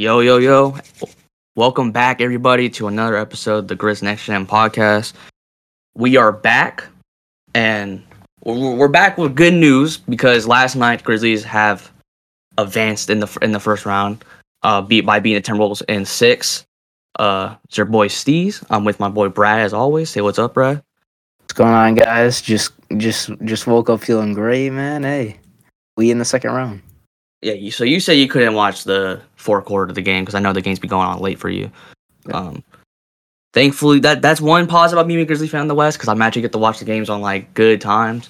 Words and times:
Yo, 0.00 0.20
yo, 0.20 0.38
yo. 0.38 0.74
Welcome 1.56 1.92
back, 1.92 2.22
everybody, 2.22 2.70
to 2.70 2.86
another 2.86 3.18
episode 3.18 3.58
of 3.58 3.68
the 3.68 3.76
Grizz 3.76 4.02
Next 4.02 4.24
Gen 4.24 4.46
podcast. 4.46 5.12
We 5.94 6.16
are 6.16 6.32
back, 6.32 6.84
and 7.52 8.02
we're 8.42 8.88
back 8.88 9.18
with 9.18 9.34
good 9.34 9.52
news 9.52 9.98
because 9.98 10.46
last 10.46 10.74
night 10.74 11.04
Grizzlies 11.04 11.44
have 11.44 11.92
advanced 12.56 13.10
in 13.10 13.20
the 13.20 13.38
in 13.42 13.52
the 13.52 13.60
first 13.60 13.84
round, 13.84 14.24
uh, 14.62 14.80
beat 14.80 15.02
by 15.02 15.20
beating 15.20 15.42
the 15.42 15.46
Timberwolves 15.46 15.82
in 15.86 16.06
six. 16.06 16.64
Uh, 17.18 17.56
it's 17.66 17.76
your 17.76 17.84
boy 17.84 18.08
Steez. 18.08 18.64
I'm 18.70 18.86
with 18.86 19.00
my 19.00 19.10
boy 19.10 19.28
Brad 19.28 19.60
as 19.60 19.74
always. 19.74 20.08
Say 20.08 20.22
what's 20.22 20.38
up, 20.38 20.54
Brad. 20.54 20.82
What's 21.40 21.52
going 21.52 21.74
on, 21.74 21.94
guys? 21.94 22.40
Just, 22.40 22.72
just, 22.96 23.28
just 23.44 23.66
woke 23.66 23.90
up 23.90 24.00
feeling 24.00 24.32
great, 24.32 24.70
man. 24.70 25.02
Hey, 25.02 25.40
we 25.98 26.10
in 26.10 26.16
the 26.16 26.24
second 26.24 26.52
round. 26.52 26.80
Yeah, 27.42 27.54
you, 27.54 27.70
so 27.70 27.84
you 27.84 28.00
said 28.00 28.14
you 28.14 28.28
couldn't 28.28 28.54
watch 28.54 28.84
the 28.84 29.20
fourth 29.36 29.64
quarter 29.64 29.90
of 29.90 29.94
the 29.94 30.02
game 30.02 30.24
because 30.24 30.34
I 30.34 30.40
know 30.40 30.52
the 30.52 30.60
game's 30.60 30.78
been 30.78 30.90
going 30.90 31.06
on 31.06 31.20
late 31.20 31.38
for 31.38 31.48
you. 31.48 31.70
Yeah. 32.28 32.36
Um, 32.36 32.64
thankfully, 33.54 33.98
that 34.00 34.20
that's 34.20 34.40
one 34.40 34.66
positive 34.66 34.98
about 34.98 35.08
me 35.08 35.14
being 35.14 35.24
a 35.24 35.26
Grizzly 35.26 35.48
fan 35.48 35.62
in 35.62 35.68
the 35.68 35.74
West 35.74 35.96
because 35.96 36.08
I'm 36.08 36.20
actually 36.20 36.42
get 36.42 36.52
to 36.52 36.58
watch 36.58 36.78
the 36.78 36.84
games 36.84 37.08
on 37.08 37.22
like 37.22 37.54
good 37.54 37.80
times, 37.80 38.28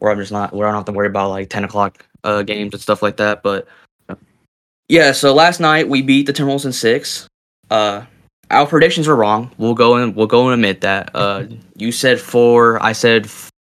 where 0.00 0.10
I'm 0.10 0.18
just 0.18 0.32
not 0.32 0.52
where 0.52 0.66
I 0.66 0.72
don't 0.72 0.80
have 0.80 0.86
to 0.86 0.92
worry 0.92 1.06
about 1.06 1.30
like 1.30 1.50
10 1.50 1.64
o'clock 1.64 2.04
uh, 2.24 2.42
games 2.42 2.74
and 2.74 2.82
stuff 2.82 3.02
like 3.02 3.16
that. 3.18 3.44
But 3.44 3.68
yeah, 4.88 5.12
so 5.12 5.34
last 5.34 5.60
night 5.60 5.88
we 5.88 6.02
beat 6.02 6.26
the 6.26 6.32
Timberwolves 6.32 6.64
in 6.64 6.72
six. 6.72 7.28
Uh, 7.70 8.04
our 8.50 8.66
predictions 8.66 9.06
were 9.06 9.16
wrong. 9.16 9.52
We'll 9.58 9.74
go 9.74 9.96
and 9.96 10.16
we'll 10.16 10.26
go 10.26 10.48
and 10.48 10.54
admit 10.54 10.80
that. 10.80 11.10
Uh, 11.14 11.44
you 11.76 11.92
said 11.92 12.20
four. 12.20 12.82
I 12.82 12.92
said 12.92 13.30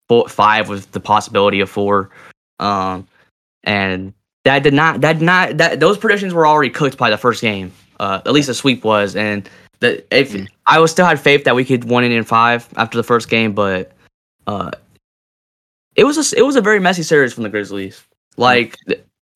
four, 0.08 0.28
five 0.28 0.68
with 0.68 0.92
the 0.92 1.00
possibility 1.00 1.60
of 1.60 1.70
four. 1.70 2.10
Um, 2.60 3.06
and 3.64 4.12
that 4.44 4.62
did 4.62 4.74
not 4.74 5.00
that 5.00 5.14
did 5.14 5.24
not 5.24 5.56
that 5.58 5.80
those 5.80 5.98
predictions 5.98 6.34
were 6.34 6.46
already 6.46 6.70
cooked 6.70 6.96
by 6.96 7.10
the 7.10 7.18
first 7.18 7.40
game. 7.40 7.72
Uh, 8.00 8.20
at 8.24 8.32
least 8.32 8.46
the 8.46 8.54
sweep 8.54 8.84
was, 8.84 9.16
and 9.16 9.48
the 9.80 10.04
if 10.16 10.32
Mm. 10.32 10.48
I 10.66 10.78
was 10.78 10.90
still 10.90 11.06
had 11.06 11.20
faith 11.20 11.44
that 11.44 11.54
we 11.56 11.64
could 11.64 11.84
win 11.84 12.04
it 12.04 12.12
in 12.12 12.24
five 12.24 12.68
after 12.76 12.96
the 12.96 13.02
first 13.02 13.28
game, 13.28 13.52
but 13.52 13.92
uh, 14.46 14.70
it 15.96 16.04
was 16.04 16.16
a 16.32 16.38
it 16.38 16.42
was 16.42 16.56
a 16.56 16.60
very 16.60 16.80
messy 16.80 17.02
series 17.02 17.32
from 17.32 17.42
the 17.42 17.48
Grizzlies. 17.48 18.02
Like 18.36 18.76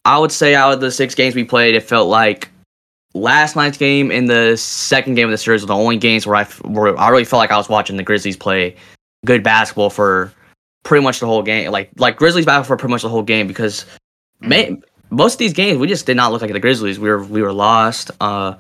I 0.05 0.19
would 0.19 0.33
say, 0.33 0.55
out 0.55 0.73
of 0.73 0.81
the 0.81 0.91
six 0.91 1.15
games 1.15 1.35
we 1.35 1.45
played, 1.45 1.75
it 1.75 1.83
felt 1.83 2.09
like 2.09 2.49
last 3.15 3.57
night's 3.57 3.77
game 3.77 4.11
and 4.11 4.29
the 4.29 4.57
second 4.57 5.15
game 5.15 5.27
of 5.27 5.31
the 5.31 5.39
series 5.39 5.63
were 5.63 5.67
the 5.67 5.75
only 5.75 5.97
games 5.97 6.27
where 6.27 6.37
I 6.37 6.45
where 6.45 6.99
I 6.99 7.09
really 7.11 7.25
felt 7.25 7.41
like 7.41 7.51
I 7.51 7.57
was 7.57 7.69
watching 7.69 7.97
the 7.97 8.03
Grizzlies 8.03 8.37
play 8.37 8.77
good 9.25 9.43
basketball 9.43 9.91
for 9.91 10.33
pretty 10.85 11.05
much 11.05 11.21
the 11.21 11.27
whole 11.27 11.43
game. 11.43 11.71
Like 11.71 11.91
like 11.99 12.17
Grizzlies 12.17 12.47
basketball 12.47 12.77
for 12.77 12.81
pretty 12.81 12.93
much 12.93 13.03
the 13.03 13.09
whole 13.09 13.23
game 13.23 13.47
because 13.47 13.85
may, 14.41 14.77
most 15.13 15.35
of 15.35 15.39
these 15.39 15.53
games 15.53 15.79
we 15.79 15.87
just 15.87 16.07
did 16.07 16.17
not 16.17 16.33
look 16.33 16.43
like 16.43 16.53
the 16.53 16.59
Grizzlies. 16.61 16.99
We 16.99 17.09
were 17.09 17.23
we 17.23 17.43
were 17.43 17.53
lost. 17.53 18.11
Uh, 18.21 18.55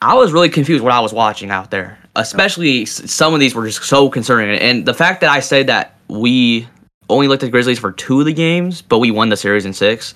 I 0.00 0.14
was 0.14 0.32
really 0.32 0.50
confused 0.50 0.84
what 0.84 0.92
I 0.92 1.00
was 1.00 1.12
watching 1.12 1.50
out 1.50 1.70
there. 1.70 1.98
Especially 2.16 2.84
some 2.84 3.34
of 3.34 3.40
these 3.40 3.54
were 3.54 3.66
just 3.66 3.82
so 3.82 4.08
concerning, 4.08 4.58
and 4.60 4.86
the 4.86 4.94
fact 4.94 5.20
that 5.22 5.30
I 5.30 5.40
said 5.40 5.66
that 5.66 5.96
we 6.08 6.68
only 7.10 7.26
looked 7.26 7.42
at 7.42 7.46
the 7.46 7.50
Grizzlies 7.50 7.78
for 7.78 7.90
two 7.90 8.20
of 8.20 8.26
the 8.26 8.32
games, 8.32 8.82
but 8.82 8.98
we 9.00 9.10
won 9.10 9.28
the 9.30 9.36
series 9.36 9.66
in 9.66 9.72
six, 9.72 10.14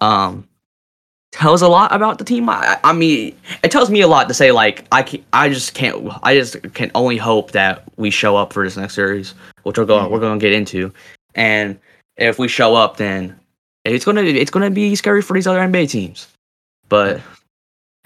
um, 0.00 0.48
tells 1.30 1.62
a 1.62 1.68
lot 1.68 1.94
about 1.94 2.18
the 2.18 2.24
team. 2.24 2.48
I, 2.48 2.78
I 2.82 2.92
mean, 2.92 3.36
it 3.62 3.70
tells 3.70 3.88
me 3.88 4.00
a 4.00 4.08
lot 4.08 4.26
to 4.28 4.34
say 4.34 4.50
like 4.50 4.84
I 4.90 5.02
can, 5.04 5.24
I 5.32 5.48
just 5.48 5.74
can't 5.74 6.08
I 6.24 6.34
just 6.34 6.56
can 6.74 6.90
only 6.96 7.18
hope 7.18 7.52
that 7.52 7.84
we 7.96 8.10
show 8.10 8.34
up 8.36 8.52
for 8.52 8.64
this 8.64 8.76
next 8.76 8.94
series, 8.94 9.34
which 9.62 9.78
we're 9.78 9.84
going 9.84 10.06
Mhm. 10.06 10.10
we're 10.10 10.20
going 10.20 10.38
to 10.40 10.42
get 10.44 10.52
into, 10.54 10.92
and 11.36 11.78
if 12.16 12.38
we 12.40 12.48
show 12.48 12.74
up, 12.74 12.96
then 12.96 13.37
it's 13.92 14.04
gonna 14.04 14.22
it's 14.22 14.50
gonna 14.50 14.70
be 14.70 14.94
scary 14.96 15.22
for 15.22 15.34
these 15.34 15.46
other 15.46 15.60
NBA 15.60 15.90
teams. 15.90 16.28
But 16.88 17.20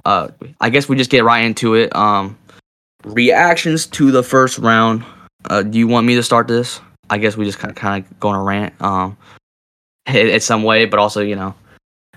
uh, 0.04 0.28
I 0.60 0.70
guess 0.70 0.88
we 0.88 0.96
just 0.96 1.10
get 1.10 1.24
right 1.24 1.44
into 1.44 1.74
it. 1.74 1.94
Um, 1.94 2.36
reactions 3.04 3.86
to 3.86 4.10
the 4.10 4.22
first 4.22 4.58
round. 4.58 5.04
Uh, 5.48 5.62
do 5.62 5.78
you 5.78 5.86
want 5.88 6.06
me 6.06 6.14
to 6.16 6.22
start 6.22 6.48
this? 6.48 6.80
I 7.10 7.18
guess 7.18 7.36
we 7.36 7.44
just 7.44 7.58
kind 7.58 7.70
of 7.70 7.76
kind 7.76 8.04
of 8.04 8.20
go 8.20 8.28
on 8.28 8.34
a 8.36 8.42
rant. 8.42 8.74
Um, 8.80 9.16
in, 10.06 10.28
in 10.28 10.40
some 10.40 10.62
way, 10.62 10.84
but 10.84 10.98
also 10.98 11.20
you 11.20 11.36
know, 11.36 11.54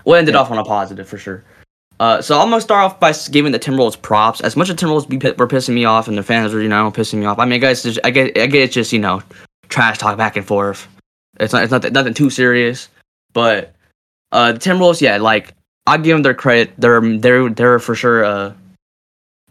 we'll 0.04 0.16
end 0.16 0.28
it 0.28 0.32
Yeah. 0.34 0.40
off 0.40 0.50
on 0.50 0.58
a 0.58 0.64
positive 0.64 1.08
for 1.08 1.18
sure. 1.18 1.44
Uh, 1.98 2.20
so 2.20 2.38
I'm 2.38 2.50
gonna 2.50 2.60
start 2.60 2.84
off 2.84 3.00
by 3.00 3.12
giving 3.30 3.52
the 3.52 3.58
Timberwolves 3.58 4.00
props. 4.00 4.40
As 4.40 4.54
much 4.56 4.68
as 4.68 4.76
Timberwolves 4.76 5.08
be, 5.08 5.16
were 5.16 5.48
pissing 5.48 5.74
me 5.74 5.84
off, 5.84 6.08
and 6.08 6.18
the 6.18 6.22
fans 6.22 6.52
were 6.52 6.60
you 6.60 6.68
know 6.68 6.90
pissing 6.90 7.20
me 7.20 7.26
off. 7.26 7.38
I 7.38 7.44
mean, 7.46 7.60
guys, 7.60 7.82
just, 7.82 7.98
I 8.04 8.10
get 8.10 8.36
I 8.36 8.46
get 8.46 8.62
it's 8.62 8.74
just 8.74 8.92
you 8.92 8.98
know 8.98 9.22
trash 9.68 9.98
talk 9.98 10.16
back 10.18 10.36
and 10.36 10.46
forth. 10.46 10.88
It's 11.40 11.52
not 11.52 11.62
it's 11.62 11.72
not 11.72 11.90
nothing 11.92 12.12
too 12.14 12.28
serious, 12.30 12.88
but 13.36 13.74
uh, 14.32 14.52
the 14.52 14.58
Timberwolves, 14.58 15.02
yeah, 15.02 15.18
like 15.18 15.52
I 15.86 15.98
give 15.98 16.14
them 16.14 16.22
their 16.22 16.32
credit. 16.32 16.72
They're 16.78 17.18
they're 17.18 17.50
they're 17.50 17.78
for 17.78 17.94
sure 17.94 18.22
a 18.22 18.56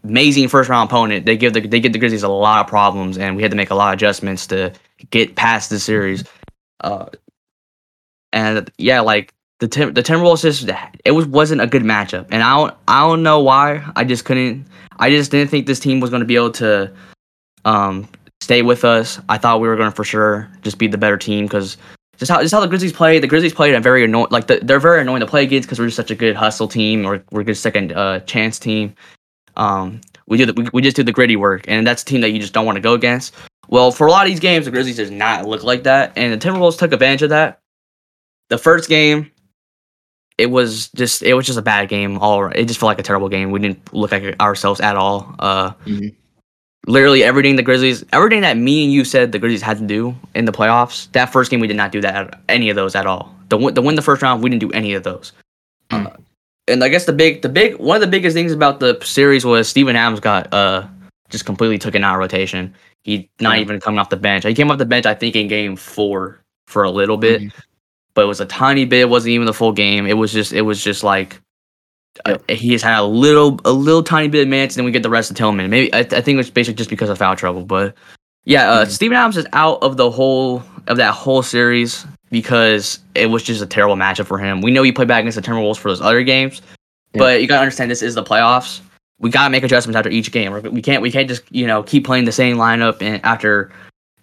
amazing 0.02 0.48
first 0.48 0.68
round 0.68 0.90
opponent. 0.90 1.24
They 1.24 1.36
give 1.36 1.52
the 1.52 1.60
they 1.60 1.78
give 1.78 1.92
the 1.92 2.00
Grizzlies 2.00 2.24
a 2.24 2.28
lot 2.28 2.62
of 2.62 2.66
problems, 2.66 3.16
and 3.16 3.36
we 3.36 3.42
had 3.42 3.52
to 3.52 3.56
make 3.56 3.70
a 3.70 3.76
lot 3.76 3.94
of 3.94 3.98
adjustments 3.98 4.48
to 4.48 4.72
get 5.10 5.36
past 5.36 5.70
the 5.70 5.78
series. 5.78 6.24
Uh, 6.80 7.06
and 8.32 8.68
yeah, 8.76 9.02
like 9.02 9.32
the 9.60 9.68
Tim 9.68 9.94
the 9.94 10.02
Timberwolves 10.02 10.42
just 10.42 10.68
it 11.04 11.12
was 11.12 11.26
wasn't 11.26 11.60
a 11.60 11.68
good 11.68 11.84
matchup, 11.84 12.26
and 12.32 12.42
I 12.42 12.56
don't 12.56 12.74
I 12.88 13.02
don't 13.02 13.22
know 13.22 13.38
why. 13.38 13.88
I 13.94 14.02
just 14.02 14.24
couldn't. 14.24 14.66
I 14.98 15.10
just 15.10 15.30
didn't 15.30 15.52
think 15.52 15.68
this 15.68 15.78
team 15.78 16.00
was 16.00 16.10
going 16.10 16.22
to 16.22 16.26
be 16.26 16.34
able 16.34 16.50
to 16.52 16.92
um 17.64 18.08
stay 18.40 18.62
with 18.62 18.84
us. 18.84 19.20
I 19.28 19.38
thought 19.38 19.60
we 19.60 19.68
were 19.68 19.76
going 19.76 19.90
to 19.90 19.94
for 19.94 20.02
sure 20.02 20.50
just 20.62 20.76
be 20.76 20.88
the 20.88 20.98
better 20.98 21.16
team 21.16 21.44
because 21.44 21.76
just 22.18 22.30
how 22.30 22.40
just 22.40 22.52
how 22.54 22.60
the 22.60 22.66
Grizzlies 22.68 22.92
play. 22.92 23.18
The 23.18 23.26
Grizzlies 23.26 23.54
played 23.54 23.74
a 23.74 23.80
very 23.80 24.04
annoying 24.04 24.28
like 24.30 24.46
the, 24.46 24.60
they're 24.62 24.80
very 24.80 25.00
annoying 25.00 25.20
to 25.20 25.26
play 25.26 25.42
against 25.44 25.68
because 25.68 25.78
we're 25.78 25.86
just 25.86 25.96
such 25.96 26.10
a 26.10 26.14
good 26.14 26.36
hustle 26.36 26.68
team 26.68 27.04
or 27.06 27.22
we're 27.30 27.40
a 27.42 27.44
good 27.44 27.56
second 27.56 27.92
uh, 27.92 28.20
chance 28.20 28.58
team. 28.58 28.94
Um, 29.56 30.00
we 30.26 30.36
do 30.38 30.46
the, 30.46 30.52
we, 30.54 30.68
we 30.72 30.82
just 30.82 30.96
do 30.96 31.02
the 31.02 31.12
gritty 31.12 31.36
work, 31.36 31.64
and 31.68 31.86
that's 31.86 32.02
a 32.02 32.04
team 32.04 32.20
that 32.22 32.30
you 32.30 32.38
just 32.40 32.52
don't 32.52 32.66
want 32.66 32.76
to 32.76 32.82
go 32.82 32.94
against. 32.94 33.34
Well, 33.68 33.90
for 33.90 34.06
a 34.06 34.10
lot 34.10 34.26
of 34.26 34.30
these 34.30 34.40
games, 34.40 34.64
the 34.64 34.70
Grizzlies 34.70 34.96
does 34.96 35.10
not 35.10 35.46
look 35.46 35.62
like 35.64 35.82
that, 35.84 36.12
and 36.16 36.32
the 36.32 36.46
Timberwolves 36.48 36.78
took 36.78 36.92
advantage 36.92 37.22
of 37.22 37.30
that. 37.30 37.60
The 38.48 38.58
first 38.58 38.88
game, 38.88 39.30
it 40.38 40.46
was 40.46 40.88
just 40.90 41.22
it 41.22 41.34
was 41.34 41.46
just 41.46 41.58
a 41.58 41.62
bad 41.62 41.88
game. 41.88 42.18
All 42.18 42.46
it 42.46 42.66
just 42.66 42.78
felt 42.78 42.88
like 42.88 42.98
a 42.98 43.02
terrible 43.02 43.28
game. 43.28 43.50
We 43.50 43.58
didn't 43.58 43.92
look 43.94 44.12
like 44.12 44.36
ourselves 44.40 44.80
at 44.80 44.96
all. 44.96 45.34
Uh, 45.38 45.72
Mhm. 45.84 46.14
Literally 46.86 47.22
everything 47.24 47.56
the 47.56 47.62
Grizzlies, 47.62 48.04
everything 48.12 48.40
that 48.42 48.56
me 48.56 48.84
and 48.84 48.92
you 48.92 49.04
said 49.04 49.32
the 49.32 49.38
Grizzlies 49.38 49.62
had 49.62 49.78
to 49.78 49.84
do 49.86 50.14
in 50.34 50.44
the 50.44 50.52
playoffs. 50.52 51.10
That 51.12 51.26
first 51.32 51.50
game, 51.50 51.60
we 51.60 51.66
did 51.66 51.76
not 51.76 51.92
do 51.92 52.00
that 52.00 52.40
any 52.48 52.70
of 52.70 52.76
those 52.76 52.94
at 52.94 53.06
all. 53.06 53.34
The 53.48 53.56
win, 53.58 53.74
the 53.74 53.82
win 53.82 53.94
the 53.96 54.02
first 54.02 54.22
round, 54.22 54.42
we 54.42 54.50
didn't 54.50 54.60
do 54.60 54.72
any 54.72 54.94
of 54.94 55.02
those. 55.02 55.32
Mm. 55.90 56.06
Uh, 56.06 56.16
and 56.68 56.82
I 56.82 56.88
guess 56.88 57.04
the 57.04 57.12
big, 57.12 57.42
the 57.42 57.48
big, 57.48 57.76
one 57.76 57.96
of 57.96 58.00
the 58.00 58.06
biggest 58.08 58.34
things 58.34 58.52
about 58.52 58.80
the 58.80 58.98
series 59.02 59.44
was 59.44 59.68
Steven 59.68 59.94
Adams 59.94 60.20
got 60.20 60.52
uh 60.52 60.86
just 61.28 61.44
completely 61.44 61.78
taken 61.78 62.04
out 62.04 62.14
of 62.14 62.20
rotation. 62.20 62.72
He 63.02 63.28
not 63.40 63.56
Yeah. 63.56 63.62
even 63.62 63.80
coming 63.80 63.98
off 63.98 64.10
the 64.10 64.16
bench. 64.16 64.44
He 64.44 64.54
came 64.54 64.70
off 64.70 64.78
the 64.78 64.84
bench, 64.86 65.06
I 65.06 65.14
think, 65.14 65.36
in 65.36 65.48
game 65.48 65.76
four 65.76 66.40
for 66.66 66.82
a 66.84 66.90
little 66.90 67.16
bit, 67.16 67.42
Mhm. 67.42 67.52
but 68.14 68.22
it 68.22 68.26
was 68.28 68.40
a 68.40 68.46
tiny 68.46 68.84
bit. 68.84 69.00
It 69.02 69.08
wasn't 69.08 69.32
even 69.32 69.46
the 69.46 69.52
full 69.52 69.72
game. 69.72 70.06
It 70.06 70.14
was 70.14 70.32
just, 70.32 70.52
it 70.52 70.62
was 70.62 70.82
just 70.82 71.02
like 71.04 71.40
uh, 72.24 72.38
he 72.48 72.72
has 72.72 72.82
had 72.82 72.98
a 73.00 73.04
little, 73.04 73.60
a 73.64 73.72
little 73.72 74.02
tiny 74.02 74.28
bit 74.28 74.42
of 74.42 74.48
minutes, 74.48 74.74
and 74.74 74.80
then 74.80 74.84
we 74.86 74.92
get 74.92 75.02
the 75.02 75.10
rest 75.10 75.30
of 75.30 75.36
Tillman. 75.36 75.68
Maybe 75.70 75.92
I, 75.92 76.00
I 76.00 76.20
think 76.20 76.38
it's 76.40 76.50
basically 76.50 76.76
just 76.76 76.90
because 76.90 77.08
of 77.10 77.18
foul 77.18 77.36
trouble, 77.36 77.64
but 77.64 77.94
yeah, 78.44 78.70
uh, 78.70 78.84
Mhm. 78.84 78.90
Steven 78.90 79.16
Adams 79.16 79.36
is 79.36 79.46
out 79.52 79.82
of 79.82 79.96
the 79.96 80.10
whole 80.10 80.62
of 80.86 80.96
that 80.98 81.12
whole 81.12 81.42
series 81.42 82.06
because 82.30 83.00
it 83.14 83.26
was 83.26 83.42
just 83.42 83.60
a 83.62 83.66
terrible 83.66 83.96
matchup 83.96 84.26
for 84.26 84.38
him. 84.38 84.60
We 84.60 84.70
know 84.70 84.82
he 84.82 84.92
played 84.92 85.08
back 85.08 85.20
against 85.20 85.36
the 85.36 85.42
Timberwolves 85.42 85.78
for 85.78 85.88
those 85.90 86.00
other 86.00 86.22
games, 86.22 86.62
Yeah. 87.14 87.18
but 87.18 87.40
you 87.42 87.48
gotta 87.48 87.62
understand 87.62 87.90
this 87.90 88.02
is 88.02 88.14
the 88.14 88.22
playoffs. 88.22 88.80
We 89.18 89.30
gotta 89.30 89.50
make 89.50 89.64
adjustments 89.64 89.96
after 89.96 90.10
each 90.10 90.30
game. 90.32 90.52
We 90.72 90.82
can't 90.82 91.02
we 91.02 91.10
can't 91.10 91.28
just 91.28 91.42
you 91.50 91.66
know 91.66 91.82
keep 91.82 92.04
playing 92.04 92.24
the 92.24 92.32
same 92.32 92.56
lineup 92.56 93.00
and 93.02 93.24
after 93.24 93.70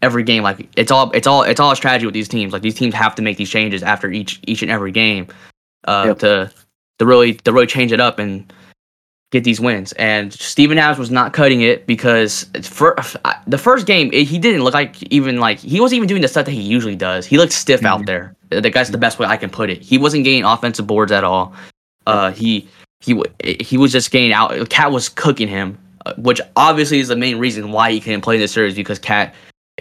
every 0.01 0.23
game. 0.23 0.43
Like 0.43 0.67
it's 0.77 0.91
all 0.91 1.11
it's 1.11 1.27
all 1.27 1.43
it's 1.43 1.59
all 1.59 1.71
a 1.71 1.75
strategy 1.75 2.05
with 2.05 2.13
these 2.13 2.27
teams. 2.29 2.53
Like 2.53 2.61
these 2.61 2.75
teams 2.75 2.93
have 2.93 3.15
to 3.15 3.21
make 3.21 3.37
these 3.37 3.49
changes 3.49 3.83
after 3.83 4.09
each 4.11 4.39
each 4.47 4.61
and 4.61 4.69
every 4.71 4.91
game 4.91 5.27
uh, 5.85 6.03
Yep. 6.07 6.19
to 6.19 6.51
to 7.03 7.07
really 7.07 7.33
to 7.35 7.51
really 7.53 7.67
change 7.67 7.91
it 7.91 7.99
up 7.99 8.19
and 8.19 8.51
get 9.31 9.43
these 9.43 9.59
wins. 9.59 9.91
And 9.93 10.31
Steven 10.31 10.77
Adams 10.77 10.99
was 10.99 11.11
not 11.11 11.33
cutting 11.33 11.61
it 11.61 11.85
because 11.87 12.47
it's 12.53 12.67
for 12.67 12.95
the 13.47 13.57
first 13.57 13.85
game 13.85 14.09
it, 14.13 14.23
he 14.27 14.37
didn't 14.39 14.63
look 14.63 14.73
like 14.73 15.01
even 15.11 15.39
like 15.39 15.59
he 15.59 15.79
wasn't 15.81 15.97
even 15.97 16.07
doing 16.07 16.21
the 16.21 16.27
stuff 16.27 16.45
that 16.45 16.51
he 16.51 16.61
usually 16.61 16.95
does. 16.95 17.25
He 17.25 17.37
looked 17.37 17.53
stiff 17.53 17.83
out 17.83 18.01
Mhm. 18.01 18.05
there. 18.05 18.35
That- 18.49 18.73
That's 18.73 18.89
the 18.91 18.97
best 18.97 19.19
way 19.19 19.27
I 19.27 19.37
can 19.37 19.49
put 19.49 19.69
it. 19.69 19.81
He 19.81 19.97
wasn't 19.97 20.23
getting 20.23 20.43
offensive 20.43 20.87
boards 20.87 21.11
at 21.11 21.23
all. 21.23 21.53
Uh, 22.07 22.31
he 22.31 22.67
he 23.01 23.21
he 23.59 23.77
was 23.77 23.91
just 23.91 24.11
getting 24.11 24.31
out. 24.31 24.69
Cat 24.69 24.91
was 24.91 25.09
cooking 25.09 25.47
him, 25.47 25.77
uh, 26.05 26.13
which 26.17 26.39
obviously 26.55 26.99
is 26.99 27.07
the 27.09 27.15
main 27.15 27.37
reason 27.37 27.71
why 27.71 27.91
he 27.91 27.99
couldn't 27.99 28.21
play 28.21 28.35
in 28.35 28.41
this 28.41 28.51
series 28.51 28.75
because 28.75 28.99
Cat, 28.99 29.33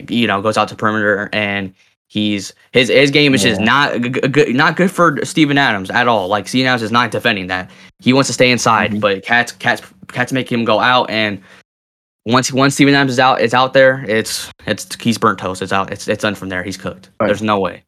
you 0.09 0.27
know, 0.27 0.41
goes 0.43 0.57
out 0.57 0.69
to 0.69 0.75
perimeter 0.75 1.29
and 1.33 1.73
he's 2.13 2.53
his 2.73 2.89
his 2.89 3.11
game 3.11 3.33
is 3.35 3.43
just 3.43 3.61
not 3.61 3.99
good, 4.01 4.55
not 4.55 4.77
good 4.77 4.91
for 4.91 5.19
Steven 5.25 5.57
Adams 5.57 5.91
at 5.91 6.07
all. 6.09 6.29
Like 6.29 6.47
Steven 6.47 6.67
Adams 6.69 6.83
is 6.83 6.93
not 6.93 7.11
defending 7.11 7.47
that. 7.47 7.71
He 8.01 8.13
wants 8.13 8.29
to 8.29 8.35
stay 8.35 8.51
inside, 8.51 8.93
Mhm. 8.93 9.01
but 9.01 9.23
Cat's 9.25 9.53
Cat's 9.53 9.83
Cat's 10.09 10.33
making 10.33 10.61
him 10.61 10.65
go 10.65 10.79
out 10.79 11.11
and. 11.11 11.41
Once 12.25 12.53
once 12.53 12.75
Steven 12.75 12.95
Adams 12.95 13.11
is 13.11 13.19
out, 13.19 13.41
it's 13.41 13.53
out 13.53 13.73
there. 13.73 14.05
It's 14.07 14.49
it's 14.65 14.87
he's 15.01 15.19
burnt 15.19 15.41
toast. 15.41 15.61
It's 15.61 15.73
out. 15.73 15.91
It's 15.91 16.07
it's 16.07 16.23
done 16.23 16.37
from 16.37 16.51
there. 16.51 16.63
He's 16.63 16.77
cooked. 16.77 17.11
Right. 17.19 17.27
There's 17.27 17.43
no 17.43 17.59
way. 17.59 17.83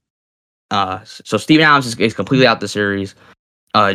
Uh, 0.72 0.98
so 1.04 1.36
Steven 1.36 1.64
Adams 1.64 1.86
is, 1.86 1.94
is 2.00 2.14
completely 2.14 2.44
out 2.44 2.58
the 2.58 2.66
series. 2.66 3.14
Uh, 3.74 3.94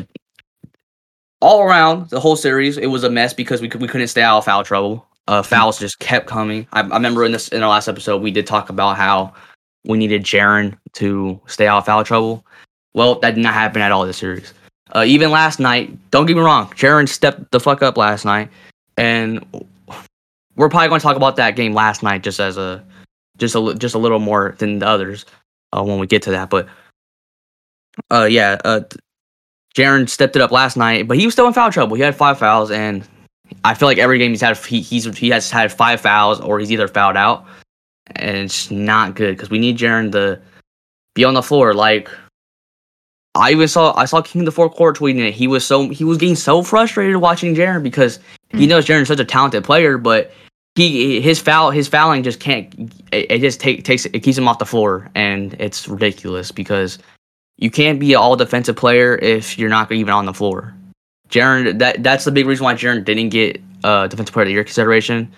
all 1.42 1.62
around 1.64 2.10
the 2.10 2.22
whole 2.22 2.38
series, 2.38 2.78
it 2.78 2.88
was 2.88 3.04
a 3.04 3.10
mess 3.10 3.34
because 3.34 3.60
we 3.62 3.68
could, 3.68 3.82
we 3.82 3.88
couldn't 3.90 4.08
stay 4.08 4.22
out 4.22 4.38
of 4.38 4.46
foul 4.46 4.64
trouble. 4.64 5.06
Uh, 5.28 5.42
fouls 5.44 5.78
just 5.78 6.00
kept 6.00 6.28
coming. 6.28 6.66
I, 6.72 6.80
I 6.82 6.84
remember 6.96 7.26
in 7.26 7.34
this 7.34 7.50
in 7.50 7.62
our 7.62 7.70
last 7.70 7.90
episode 7.90 8.22
we 8.22 8.32
did 8.32 8.48
talk 8.48 8.70
about 8.70 8.96
how 8.96 9.34
we 9.90 9.98
needed 9.98 10.24
Jaren 10.24 10.78
to 10.94 11.42
stay 11.48 11.68
out 11.68 11.80
of 11.80 11.86
foul 11.86 12.04
trouble. 12.04 12.46
Well, 12.94 13.16
that 13.20 13.36
did 13.36 13.42
not 13.42 13.56
happen 13.56 13.82
at 13.82 13.92
all 13.92 14.06
this 14.06 14.18
series. 14.18 14.54
Uh, 14.96 15.04
even 15.06 15.32
last 15.32 15.60
night, 15.60 15.92
don't 16.12 16.28
get 16.28 16.38
me 16.38 16.44
wrong, 16.44 16.68
Jaren 16.68 17.10
stepped 17.10 17.52
the 17.52 17.60
fuck 17.60 17.82
up 17.82 17.98
last 17.98 18.24
night, 18.24 18.50
and 18.98 19.44
we're 20.56 20.70
probably 20.70 20.90
going 20.90 21.00
to 21.00 21.04
talk 21.04 21.16
about 21.16 21.36
that 21.36 21.56
game 21.56 21.74
last 21.74 22.04
night 22.04 22.24
just 22.24 22.40
as 22.40 22.58
a 22.58 22.84
just 23.38 23.56
a 23.56 23.76
just 23.76 23.96
a 23.96 24.00
little 24.00 24.20
more 24.20 24.56
than 24.60 24.80
the 24.80 24.88
others 24.88 25.26
uh, 25.74 25.84
when 25.84 26.00
we 26.00 26.08
get 26.08 26.22
to 26.24 26.32
that. 26.32 26.50
But 26.50 26.68
uh, 28.12 28.28
yeah, 28.30 28.58
uh, 28.66 28.82
Jaren 29.76 30.08
stepped 30.10 30.36
it 30.36 30.42
up 30.42 30.52
last 30.52 30.78
night, 30.78 31.08
but 31.08 31.18
he 31.18 31.26
was 31.26 31.34
still 31.34 31.48
in 31.48 31.54
foul 31.54 31.72
trouble. 31.72 31.96
He 31.96 32.02
had 32.02 32.16
five 32.16 32.40
fouls, 32.40 32.72
and 32.72 33.08
I 33.64 33.74
feel 33.74 33.88
like 33.88 33.98
every 33.98 34.18
game 34.18 34.32
he's 34.32 34.42
had 34.42 34.58
he, 34.58 34.82
he's 34.82 35.06
he 35.18 35.30
has 35.30 35.50
had 35.50 35.72
five 35.72 36.02
fouls 36.02 36.40
or 36.42 36.60
he's 36.60 36.72
either 36.72 36.88
fouled 36.88 37.18
out, 37.18 37.46
and 38.16 38.38
it's 38.38 38.72
not 38.72 39.16
good 39.16 39.36
because 39.36 39.50
we 39.50 39.60
need 39.60 39.78
Jaren 39.78 40.12
to 40.12 40.40
be 41.16 41.24
on 41.24 41.34
the 41.34 41.44
floor. 41.44 41.74
Like 41.74 42.10
I 43.36 43.52
even 43.52 43.68
saw 43.68 43.94
I 43.96 44.06
saw 44.06 44.22
King 44.22 44.42
of 44.42 44.46
the 44.46 44.52
Four 44.52 44.70
Court 44.70 44.98
tweeting 44.98 45.28
it. 45.28 45.34
He 45.34 45.48
was 45.48 45.66
so 45.66 45.90
he 45.90 46.04
was 46.04 46.18
getting 46.18 46.36
so 46.36 46.64
frustrated 46.64 47.18
watching 47.18 47.56
Jaren 47.56 47.84
because 47.84 48.20
he 48.50 48.66
knows 48.66 48.86
Jaren's 48.86 49.08
such 49.08 49.20
a 49.20 49.26
talented 49.26 49.64
player, 49.64 49.98
but 49.98 50.32
he 50.76 51.22
his 51.22 51.40
foul 51.40 51.72
his 51.72 51.88
fouling 51.88 52.24
just 52.24 52.40
can't 52.40 52.74
it, 53.12 53.32
it 53.32 53.40
just 53.42 53.60
take, 53.60 53.84
takes 53.84 54.06
it 54.06 54.20
keeps 54.20 54.38
him 54.38 54.48
off 54.48 54.60
the 54.60 54.66
floor 54.66 55.10
and 55.14 55.54
it's 55.60 55.88
ridiculous 55.88 56.52
because 56.52 57.00
you 57.58 57.70
can't 57.70 58.00
be 58.00 58.14
an 58.14 58.20
all 58.20 58.36
defensive 58.36 58.76
player 58.76 59.18
if 59.18 59.58
you're 59.58 59.70
not 59.70 59.92
even 59.92 60.14
on 60.14 60.26
the 60.26 60.34
floor. 60.34 60.74
Jaren 61.30 61.78
that 61.80 62.02
that's 62.02 62.26
the 62.26 62.32
big 62.32 62.46
reason 62.46 62.64
why 62.64 62.74
Jaren 62.74 63.04
didn't 63.06 63.30
get 63.30 63.62
uh 63.84 64.08
defensive 64.08 64.34
player 64.34 64.44
of 64.44 64.48
the 64.48 64.54
year 64.54 64.64
consideration. 64.64 65.32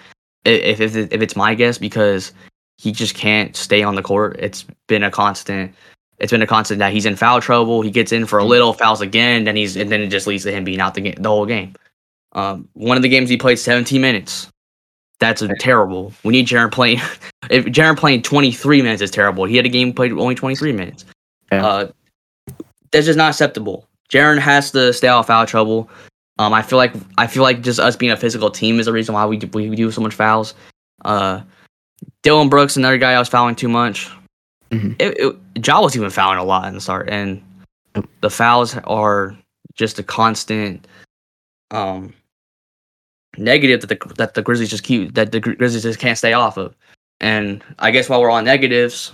If 0.46 0.80
if 0.80 0.96
if 0.96 1.22
it's 1.22 1.36
my 1.36 1.56
guess 1.56 1.78
because 1.78 2.32
he 2.82 2.92
just 2.92 3.14
can't 3.14 3.56
stay 3.56 3.84
on 3.84 3.94
the 3.94 4.02
court. 4.02 4.38
It's 4.40 4.66
been 4.88 5.04
a 5.04 5.12
constant. 5.12 5.76
It's 6.18 6.32
been 6.32 6.42
a 6.42 6.48
constant 6.48 6.80
that 6.80 6.92
he's 6.92 7.06
in 7.06 7.16
foul 7.16 7.40
trouble. 7.40 7.84
He 7.84 7.92
gets 7.92 8.12
in 8.12 8.26
for 8.26 8.40
a 8.40 8.44
little, 8.44 8.74
fouls 8.74 9.02
again, 9.02 9.44
then 9.44 9.56
he's 9.56 9.78
and 9.78 9.92
then 9.92 10.02
it 10.02 10.08
just 10.08 10.26
leads 10.26 10.44
to 10.46 10.52
him 10.52 10.64
being 10.64 10.80
out 10.80 10.96
the 10.96 11.02
game, 11.02 11.16
the 11.20 11.30
whole 11.30 11.46
game. 11.46 11.76
Um, 12.32 12.68
one 12.74 12.98
of 12.98 13.04
the 13.04 13.10
games 13.10 13.30
he 13.30 13.38
played 13.38 13.60
17 13.60 14.02
minutes. 14.02 14.50
That's 15.20 15.44
terrible. 15.60 16.12
We 16.24 16.32
need 16.32 16.48
Jaren 16.48 16.72
playing. 16.72 16.98
if 17.52 17.66
Jaren 17.66 17.96
playing 17.96 18.24
23 18.24 18.82
minutes 18.82 19.04
is 19.04 19.12
terrible. 19.12 19.46
He 19.46 19.58
had 19.58 19.68
a 19.68 19.70
game 19.70 19.94
played 19.94 20.12
only 20.14 20.34
23 20.34 20.74
minutes. 20.74 21.06
Yeah. 21.52 21.66
Uh, 21.68 21.92
that's 22.92 23.06
just 23.06 23.18
not 23.18 23.30
acceptable. 23.30 23.86
Jaren 24.12 24.40
has 24.40 24.72
to 24.72 24.92
stay 24.92 25.08
out 25.08 25.20
of 25.20 25.28
foul 25.28 25.46
trouble. 25.46 25.88
Um, 26.40 26.52
I 26.52 26.64
feel 26.64 26.78
like 26.78 26.94
I 27.20 27.28
feel 27.28 27.44
like 27.44 27.62
just 27.62 27.80
us 27.80 27.96
being 27.96 28.12
a 28.12 28.18
physical 28.18 28.50
team 28.50 28.80
is 28.80 28.88
the 28.88 28.92
reason 28.92 29.14
why 29.14 29.28
we 29.28 29.38
do, 29.38 29.48
we 29.54 29.76
do 29.76 29.92
so 29.92 30.02
much 30.02 30.16
fouls. 30.16 30.56
Uh, 31.06 31.42
Dillon 32.24 32.50
Brooks, 32.50 32.78
another 32.78 32.98
guy 32.98 33.14
I 33.14 33.20
was 33.20 33.30
fouling 33.30 33.56
too 33.56 33.70
much. 33.70 34.10
Mhm. 34.72 34.96
It, 35.00 35.18
it, 35.18 35.66
Ja 35.66 35.82
was 35.82 35.96
even 35.96 36.10
fouling 36.10 36.38
a 36.40 36.44
lot 36.44 36.68
in 36.68 36.76
the 36.76 36.82
start, 36.82 37.10
and 37.10 37.44
the 38.22 38.30
fouls 38.30 38.76
are 38.86 39.36
just 39.74 40.00
a 40.00 40.04
constant 40.04 40.88
um, 41.72 42.14
negative 43.38 43.82
that 43.82 43.88
the 43.88 44.14
that 44.16 44.34
the 44.34 44.42
Grizzlies 44.42 44.70
just 44.70 44.84
keep 44.84 45.14
that 45.16 45.32
the 45.32 45.40
Grizzlies 45.40 45.84
just 45.84 46.00
can't 46.00 46.18
stay 46.18 46.34
off 46.34 46.58
of. 46.58 46.76
And 47.20 47.64
I 47.80 47.92
guess 47.92 48.10
while 48.10 48.22
we're 48.22 48.32
on 48.32 48.46
negatives, 48.46 49.14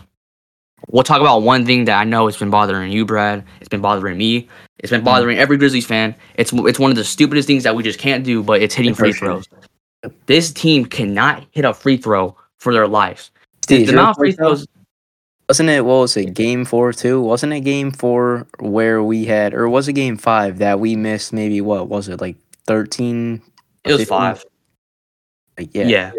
we'll 0.89 1.03
talk 1.03 1.21
about 1.21 1.41
one 1.41 1.65
thing 1.65 1.85
that 1.85 1.99
I 1.99 2.03
know 2.03 2.25
has 2.27 2.37
been 2.37 2.49
bothering 2.49 2.91
you, 2.91 3.05
Brad. 3.05 3.43
It's 3.59 3.69
been 3.69 3.81
bothering 3.81 4.17
me. 4.17 4.47
It's 4.79 4.91
been 4.91 5.03
bothering 5.03 5.39
every 5.39 5.57
Grizzlies 5.57 5.87
fan. 5.87 6.15
It's 6.35 6.53
it's 6.53 6.79
one 6.79 6.91
of 6.91 6.97
the 6.97 7.03
stupidest 7.03 7.47
things 7.47 7.63
that 7.63 7.75
we 7.75 7.83
just 7.83 7.99
can't 7.99 8.23
do, 8.23 8.43
but 8.43 8.61
it's 8.61 8.75
hitting 8.75 8.93
free 8.93 9.13
throws. 9.13 9.45
This 10.27 10.51
team 10.51 10.85
cannot 10.85 11.43
hit 11.51 11.65
a 11.65 11.73
free 11.73 11.97
throw 11.97 12.37
for 12.67 12.73
their 12.73 12.87
lives. 12.87 13.31
Steve, 13.63 13.87
the 13.87 13.93
real 13.93 14.01
amount 14.01 14.17
free 14.17 14.33
throws. 14.33 14.67
Wasn't 15.47 15.69
it 15.69 15.85
what 15.85 15.99
was 15.99 16.17
it? 16.17 16.33
Game 16.33 16.65
four 16.65 16.91
too? 16.91 17.21
Wasn't 17.21 17.53
it 17.53 17.61
game 17.61 17.91
four 17.91 18.45
where 18.59 19.01
we 19.01 19.23
had, 19.23 19.53
or 19.53 19.69
was 19.69 19.87
it 19.87 19.93
game 19.93 20.17
five 20.17 20.57
that 20.57 20.81
we 20.81 20.97
missed? 20.97 21.31
Maybe 21.31 21.61
what 21.61 21.87
was 21.87 22.09
it 22.09 22.19
like 22.19 22.35
thirteen? 22.65 23.41
It 23.85 23.91
was 23.93 24.01
15? 24.01 24.07
five. 24.07 24.45
Like, 25.57 25.69
yeah, 25.73 25.87
Yeah. 25.87 26.11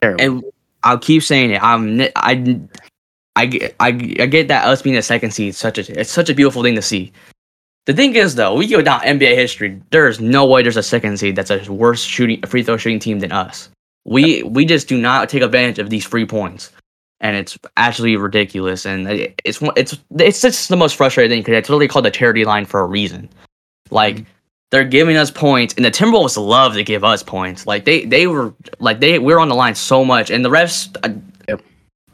terrible. 0.00 0.24
and 0.24 0.44
I'll 0.84 0.98
keep 0.98 1.22
saying 1.22 1.50
it. 1.50 1.62
I'm 1.62 2.00
I 2.16 2.58
I 3.36 3.44
get 3.46 3.76
I, 3.78 3.88
I 3.88 3.90
get 4.26 4.48
that 4.48 4.66
us 4.66 4.80
being 4.80 4.96
a 4.96 5.02
second 5.02 5.32
seed 5.32 5.48
is 5.50 5.58
such 5.58 5.76
a 5.78 6.00
it's 6.00 6.10
such 6.10 6.30
a 6.30 6.34
beautiful 6.34 6.62
thing 6.62 6.76
to 6.76 6.82
see. 6.82 7.12
The 7.84 7.92
thing 7.92 8.16
is 8.16 8.34
though, 8.34 8.54
we 8.54 8.66
go 8.66 8.80
down 8.80 9.00
NBA 9.00 9.34
history. 9.36 9.80
There's 9.90 10.18
no 10.18 10.46
way 10.46 10.62
there's 10.62 10.78
a 10.78 10.82
second 10.82 11.18
seed 11.18 11.36
that's 11.36 11.50
a 11.50 11.70
worse 11.70 12.02
shooting 12.02 12.40
free 12.46 12.62
throw 12.62 12.78
shooting 12.78 12.98
team 12.98 13.18
than 13.20 13.32
us. 13.32 13.68
We 14.06 14.42
we 14.44 14.64
just 14.64 14.86
do 14.88 14.96
not 15.00 15.28
take 15.28 15.42
advantage 15.42 15.78
of 15.80 15.90
these 15.90 16.04
free 16.04 16.24
points, 16.26 16.70
and 17.20 17.36
it's 17.36 17.58
actually 17.76 18.16
ridiculous. 18.16 18.86
And 18.86 19.08
it's 19.44 19.60
it's 19.76 19.98
it's 20.18 20.40
just 20.40 20.68
the 20.68 20.76
most 20.76 20.94
frustrating 20.94 21.30
thing 21.30 21.42
because 21.42 21.58
it's 21.58 21.68
literally 21.68 21.88
called 21.88 22.04
the 22.04 22.10
charity 22.12 22.44
line 22.44 22.66
for 22.66 22.80
a 22.80 22.86
reason. 22.86 23.28
Like 23.90 24.24
they're 24.70 24.84
giving 24.84 25.16
us 25.16 25.30
points, 25.30 25.74
and 25.74 25.84
the 25.84 25.90
Timberwolves 25.90 26.36
love 26.36 26.74
to 26.74 26.84
give 26.84 27.02
us 27.02 27.22
points. 27.24 27.66
Like 27.66 27.84
they 27.84 28.04
they 28.04 28.28
were 28.28 28.54
like 28.78 29.00
they 29.00 29.18
we 29.18 29.34
were 29.34 29.40
on 29.40 29.48
the 29.48 29.56
line 29.56 29.74
so 29.74 30.04
much, 30.04 30.30
and 30.30 30.44
the 30.44 30.50
refs 30.50 30.96
uh, 31.02 31.12
Yep. 31.48 31.62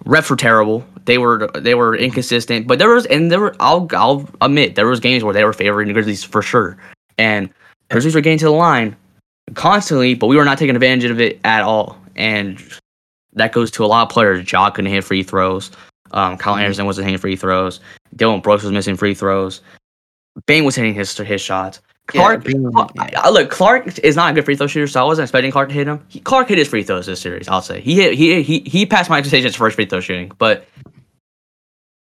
refs 0.07 0.31
were 0.31 0.37
terrible. 0.37 0.87
They 1.05 1.19
were 1.19 1.51
they 1.55 1.75
were 1.75 1.95
inconsistent, 1.95 2.67
but 2.67 2.79
there 2.79 2.89
was 2.95 3.05
and 3.07 3.31
there 3.31 3.41
were 3.41 3.55
I'll 3.61 3.87
I'll 3.93 4.29
admit 4.41 4.77
there 4.77 4.87
was 4.87 5.01
games 5.01 5.25
where 5.25 5.35
they 5.35 5.45
were 5.45 5.53
favoring 5.53 5.89
the 5.89 5.95
Grizzlies 5.95 6.25
for 6.25 6.41
sure, 6.41 6.79
and 7.19 7.51
Grizzlies 7.91 8.15
were 8.15 8.23
getting 8.23 8.39
to 8.39 8.47
the 8.47 8.53
line 8.53 8.97
constantly, 9.55 10.15
but 10.15 10.27
we 10.29 10.37
were 10.37 10.45
not 10.45 10.59
taking 10.59 10.75
advantage 10.75 11.11
of 11.11 11.21
it 11.21 11.41
at 11.45 11.63
all, 11.63 11.97
and 12.17 12.63
that 13.35 13.53
goes 13.53 13.71
to 13.73 13.85
a 13.85 13.87
lot 13.87 14.03
of 14.03 14.09
players. 14.09 14.51
Ja 14.51 14.71
couldn't 14.71 14.91
hit 14.91 15.05
free 15.05 15.23
throws. 15.23 15.71
Um, 16.13 16.37
Kyle 16.37 16.57
Mhm. 16.57 16.61
Anderson 16.63 16.87
wasn't 16.87 17.07
hitting 17.07 17.19
free 17.19 17.37
throws. 17.37 17.81
Dillon 18.15 18.41
Brooks 18.41 18.63
was 18.63 18.73
missing 18.73 18.97
free 18.97 19.15
throws. 19.15 19.63
Bane 20.47 20.65
was 20.65 20.75
hitting 20.77 20.95
his 20.95 21.17
his 21.17 21.41
shots. 21.41 21.81
Yeah, 22.13 22.21
Clarke, 22.21 22.45
Bane- 22.45 22.71
Clarke- 22.73 22.91
I, 22.99 23.11
I- 23.17 23.31
look, 23.31 23.49
Clarke 23.51 23.99
is 24.01 24.17
not 24.17 24.31
a 24.33 24.35
good 24.35 24.45
free 24.45 24.57
throw 24.57 24.67
shooter, 24.67 24.87
so 24.89 25.01
I 25.01 25.05
wasn't 25.05 25.25
expecting 25.25 25.53
Clarke 25.53 25.69
to 25.69 25.75
hit 25.75 25.87
him. 25.87 26.01
He, 26.09 26.21
Clarke 26.21 26.49
hit 26.49 26.59
his 26.59 26.69
free 26.69 26.83
throws 26.83 27.07
this 27.07 27.21
series. 27.21 27.49
I'll 27.49 27.63
say 27.63 27.81
he 27.81 27.95
hit 27.95 28.15
he 28.15 28.43
he 28.43 28.61
he 28.67 28.85
passed 28.87 29.09
my 29.09 29.19
expectations 29.19 29.55
for 29.57 29.67
his 29.67 29.75
free 29.75 29.87
throw 29.87 30.01
shooting, 30.01 30.33
but 30.39 30.67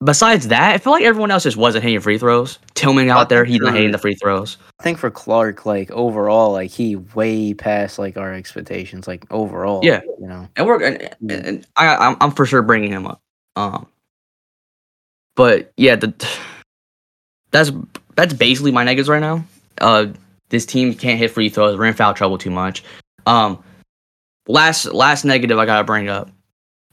besides 0.04 0.48
that, 0.50 0.74
I 0.74 0.78
feel 0.78 0.94
like 0.94 1.04
everyone 1.04 1.32
else 1.32 1.44
just 1.44 1.58
wasn't 1.58 1.84
hitting 1.84 2.00
free 2.00 2.18
throws. 2.18 2.60
Tillman 2.74 3.10
out 3.10 3.30
there, 3.30 3.46
he's 3.46 3.60
not 3.60 3.74
hitting 3.74 3.92
the 3.92 3.98
free 3.98 4.16
throws. 4.16 4.58
I 4.80 4.84
think 4.84 4.98
for 4.98 5.10
Clarke, 5.12 5.66
like 5.66 5.92
overall, 5.92 6.52
like 6.52 6.72
he 6.72 6.96
way 6.96 7.54
past 7.54 8.00
like 8.00 8.18
our 8.18 8.34
expectations. 8.34 9.08
Like 9.08 9.26
overall, 9.32 9.82
Yeah. 9.84 10.02
you 10.20 10.28
know, 10.28 10.48
and 10.56 10.66
we're 10.68 10.84
and, 10.84 11.16
and 11.30 11.68
I 11.76 11.96
I'm, 11.96 12.18
I'm 12.22 12.32
for 12.32 12.46
sure 12.46 12.62
bringing 12.62 12.92
him 12.92 13.06
up. 13.08 13.22
Um, 13.56 13.88
but 15.36 15.72
yeah, 15.78 15.96
the 15.96 16.14
that's 17.52 17.72
that's 18.16 18.34
basically 18.34 18.72
my 18.72 18.84
negatives 18.84 19.10
right 19.10 19.20
now. 19.20 19.44
Uh, 19.80 20.08
this 20.50 20.66
team 20.66 20.94
can't 20.94 21.18
hit 21.20 21.32
free 21.32 21.50
throws. 21.50 21.78
We're 21.78 21.86
in 21.86 21.94
foul 21.94 22.14
trouble 22.14 22.38
too 22.38 22.52
much. 22.52 22.84
Um, 23.26 23.64
last 24.48 24.86
last 24.86 25.26
negative 25.26 25.58
I 25.58 25.66
gotta 25.66 25.84
bring 25.84 26.10
up. 26.10 26.30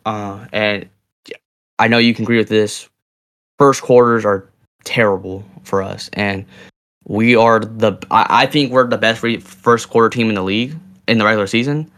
Uh, 0.07 0.47
and 0.53 0.89
I 1.79 1.89
know 1.89 1.99
you 1.99 2.15
can 2.15 2.25
agree 2.25 2.39
with 2.39 2.49
this. 2.49 2.89
First 3.59 3.83
quarters 3.83 4.25
are 4.25 4.49
terrible 4.85 5.45
for 5.65 5.83
us, 5.83 6.09
and 6.13 6.45
we 7.07 7.35
are 7.35 7.61
the. 7.61 7.99
I, 8.11 8.43
I 8.43 8.47
think 8.47 8.73
we're 8.73 8.89
the 8.89 8.99
best 8.99 9.21
free, 9.21 9.39
first 9.39 9.91
quarter 9.91 10.09
team 10.09 10.29
in 10.29 10.35
the 10.35 10.43
league 10.43 10.77
in 11.09 11.19
the 11.19 11.25
regular 11.25 11.47
season 11.47 11.91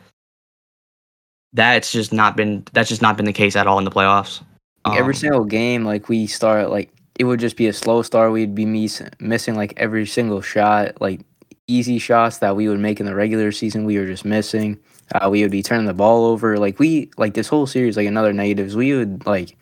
that's 1.52 1.90
just 1.90 2.12
not 2.12 2.36
been 2.36 2.64
that's 2.72 2.88
just 2.88 3.02
not 3.02 3.16
been 3.16 3.26
the 3.26 3.32
case 3.32 3.56
at 3.56 3.66
all 3.66 3.78
in 3.78 3.84
the 3.84 3.90
playoffs. 3.90 4.40
Like, 4.86 4.98
every 4.98 5.14
Um, 5.14 5.18
single 5.18 5.44
game, 5.44 5.84
like 5.84 6.08
we 6.08 6.26
start, 6.26 6.70
like 6.70 6.90
it 7.18 7.24
would 7.24 7.40
just 7.40 7.56
be 7.56 7.66
a 7.66 7.72
slow 7.72 8.02
start. 8.02 8.32
We'd 8.32 8.54
be 8.54 8.64
miss- 8.64 9.02
missing 9.18 9.56
like 9.56 9.74
every 9.76 10.06
single 10.06 10.40
shot, 10.40 11.00
like 11.00 11.20
easy 11.66 11.98
shots 11.98 12.38
that 12.38 12.56
we 12.56 12.68
would 12.68 12.80
make 12.80 13.00
in 13.00 13.06
the 13.06 13.14
regular 13.14 13.52
season. 13.52 13.84
We 13.84 13.98
were 13.98 14.06
just 14.06 14.24
missing. 14.24 14.78
Uh, 15.12 15.28
we 15.28 15.42
would 15.42 15.50
be 15.50 15.62
turning 15.62 15.86
the 15.86 15.94
ball 15.94 16.24
over. 16.24 16.56
Like 16.56 16.78
we, 16.78 17.10
like 17.18 17.34
this 17.34 17.48
whole 17.48 17.66
series, 17.66 17.96
like 17.96 18.06
another 18.06 18.32
negatives. 18.32 18.76
We 18.76 18.94
would 18.94 19.26
like 19.26 19.56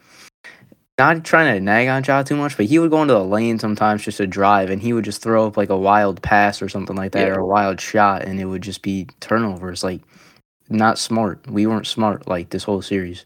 not 0.98 1.24
trying 1.24 1.54
to 1.54 1.60
nag 1.60 1.88
on 1.88 2.02
Ja 2.04 2.22
too 2.22 2.36
much, 2.36 2.56
but 2.56 2.66
he 2.66 2.78
would 2.78 2.90
go 2.90 3.00
into 3.02 3.14
the 3.14 3.24
lane 3.24 3.58
sometimes 3.58 4.04
just 4.04 4.18
to 4.18 4.26
drive, 4.26 4.70
and 4.70 4.82
he 4.82 4.92
would 4.92 5.04
just 5.04 5.22
throw 5.22 5.46
up 5.46 5.56
like 5.56 5.70
a 5.70 5.76
wild 5.78 6.20
pass 6.22 6.60
or 6.60 6.68
something 6.68 6.96
like 6.96 7.12
that, 7.12 7.28
Yeah. 7.28 7.34
or 7.34 7.40
a 7.40 7.46
wild 7.46 7.80
shot, 7.80 8.22
and 8.24 8.40
it 8.40 8.46
would 8.46 8.62
just 8.62 8.82
be 8.82 9.06
turnovers. 9.20 9.84
Like 9.84 10.00
not 10.68 10.98
smart. 10.98 11.46
We 11.48 11.66
weren't 11.66 11.86
smart 11.86 12.26
like 12.28 12.50
this 12.50 12.64
whole 12.64 12.82
series. 12.82 13.24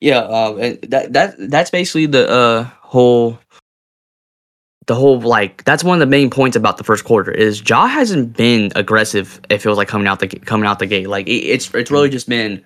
yeah, 0.00 0.18
uh, 0.20 0.76
that 0.88 1.12
that 1.12 1.34
that's 1.50 1.70
basically 1.70 2.06
the 2.06 2.28
uh 2.28 2.64
whole 2.80 3.38
the 4.86 4.94
whole 4.94 5.20
like 5.20 5.64
that's 5.64 5.82
one 5.82 5.96
of 5.96 6.00
the 6.00 6.06
main 6.10 6.30
points 6.30 6.56
about 6.56 6.76
the 6.78 6.84
first 6.84 7.04
quarter 7.04 7.30
is 7.32 7.62
Ja 7.68 7.86
hasn't 7.86 8.36
been 8.36 8.70
aggressive. 8.76 9.40
It 9.50 9.58
feels 9.58 9.76
like 9.78 9.88
coming 9.88 10.06
out 10.06 10.20
the 10.20 10.28
coming 10.28 10.66
out 10.66 10.78
the 10.78 10.86
gate. 10.86 11.08
Like 11.08 11.26
it, 11.26 11.44
it's 11.44 11.72
it's 11.74 11.90
really 11.90 12.08
just 12.10 12.28
been 12.28 12.62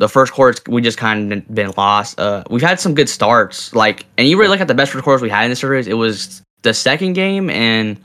the 0.00 0.08
first 0.08 0.32
quarter. 0.32 0.58
We 0.68 0.80
just 0.82 0.98
kind 0.98 1.32
of 1.32 1.54
been 1.54 1.72
lost. 1.76 2.18
Uh, 2.18 2.42
we've 2.50 2.62
had 2.62 2.80
some 2.80 2.94
good 2.94 3.08
starts. 3.08 3.74
Like 3.74 4.06
and 4.18 4.26
you 4.26 4.36
really 4.38 4.48
look 4.48 4.60
at 4.60 4.68
the 4.68 4.74
best 4.74 4.92
first 4.92 5.04
quarters 5.04 5.22
we 5.22 5.28
had 5.30 5.44
in 5.44 5.50
the 5.50 5.56
series. 5.56 5.86
It 5.86 5.94
was 5.94 6.42
the 6.62 6.74
second 6.74 7.12
game 7.12 7.48
and 7.50 7.96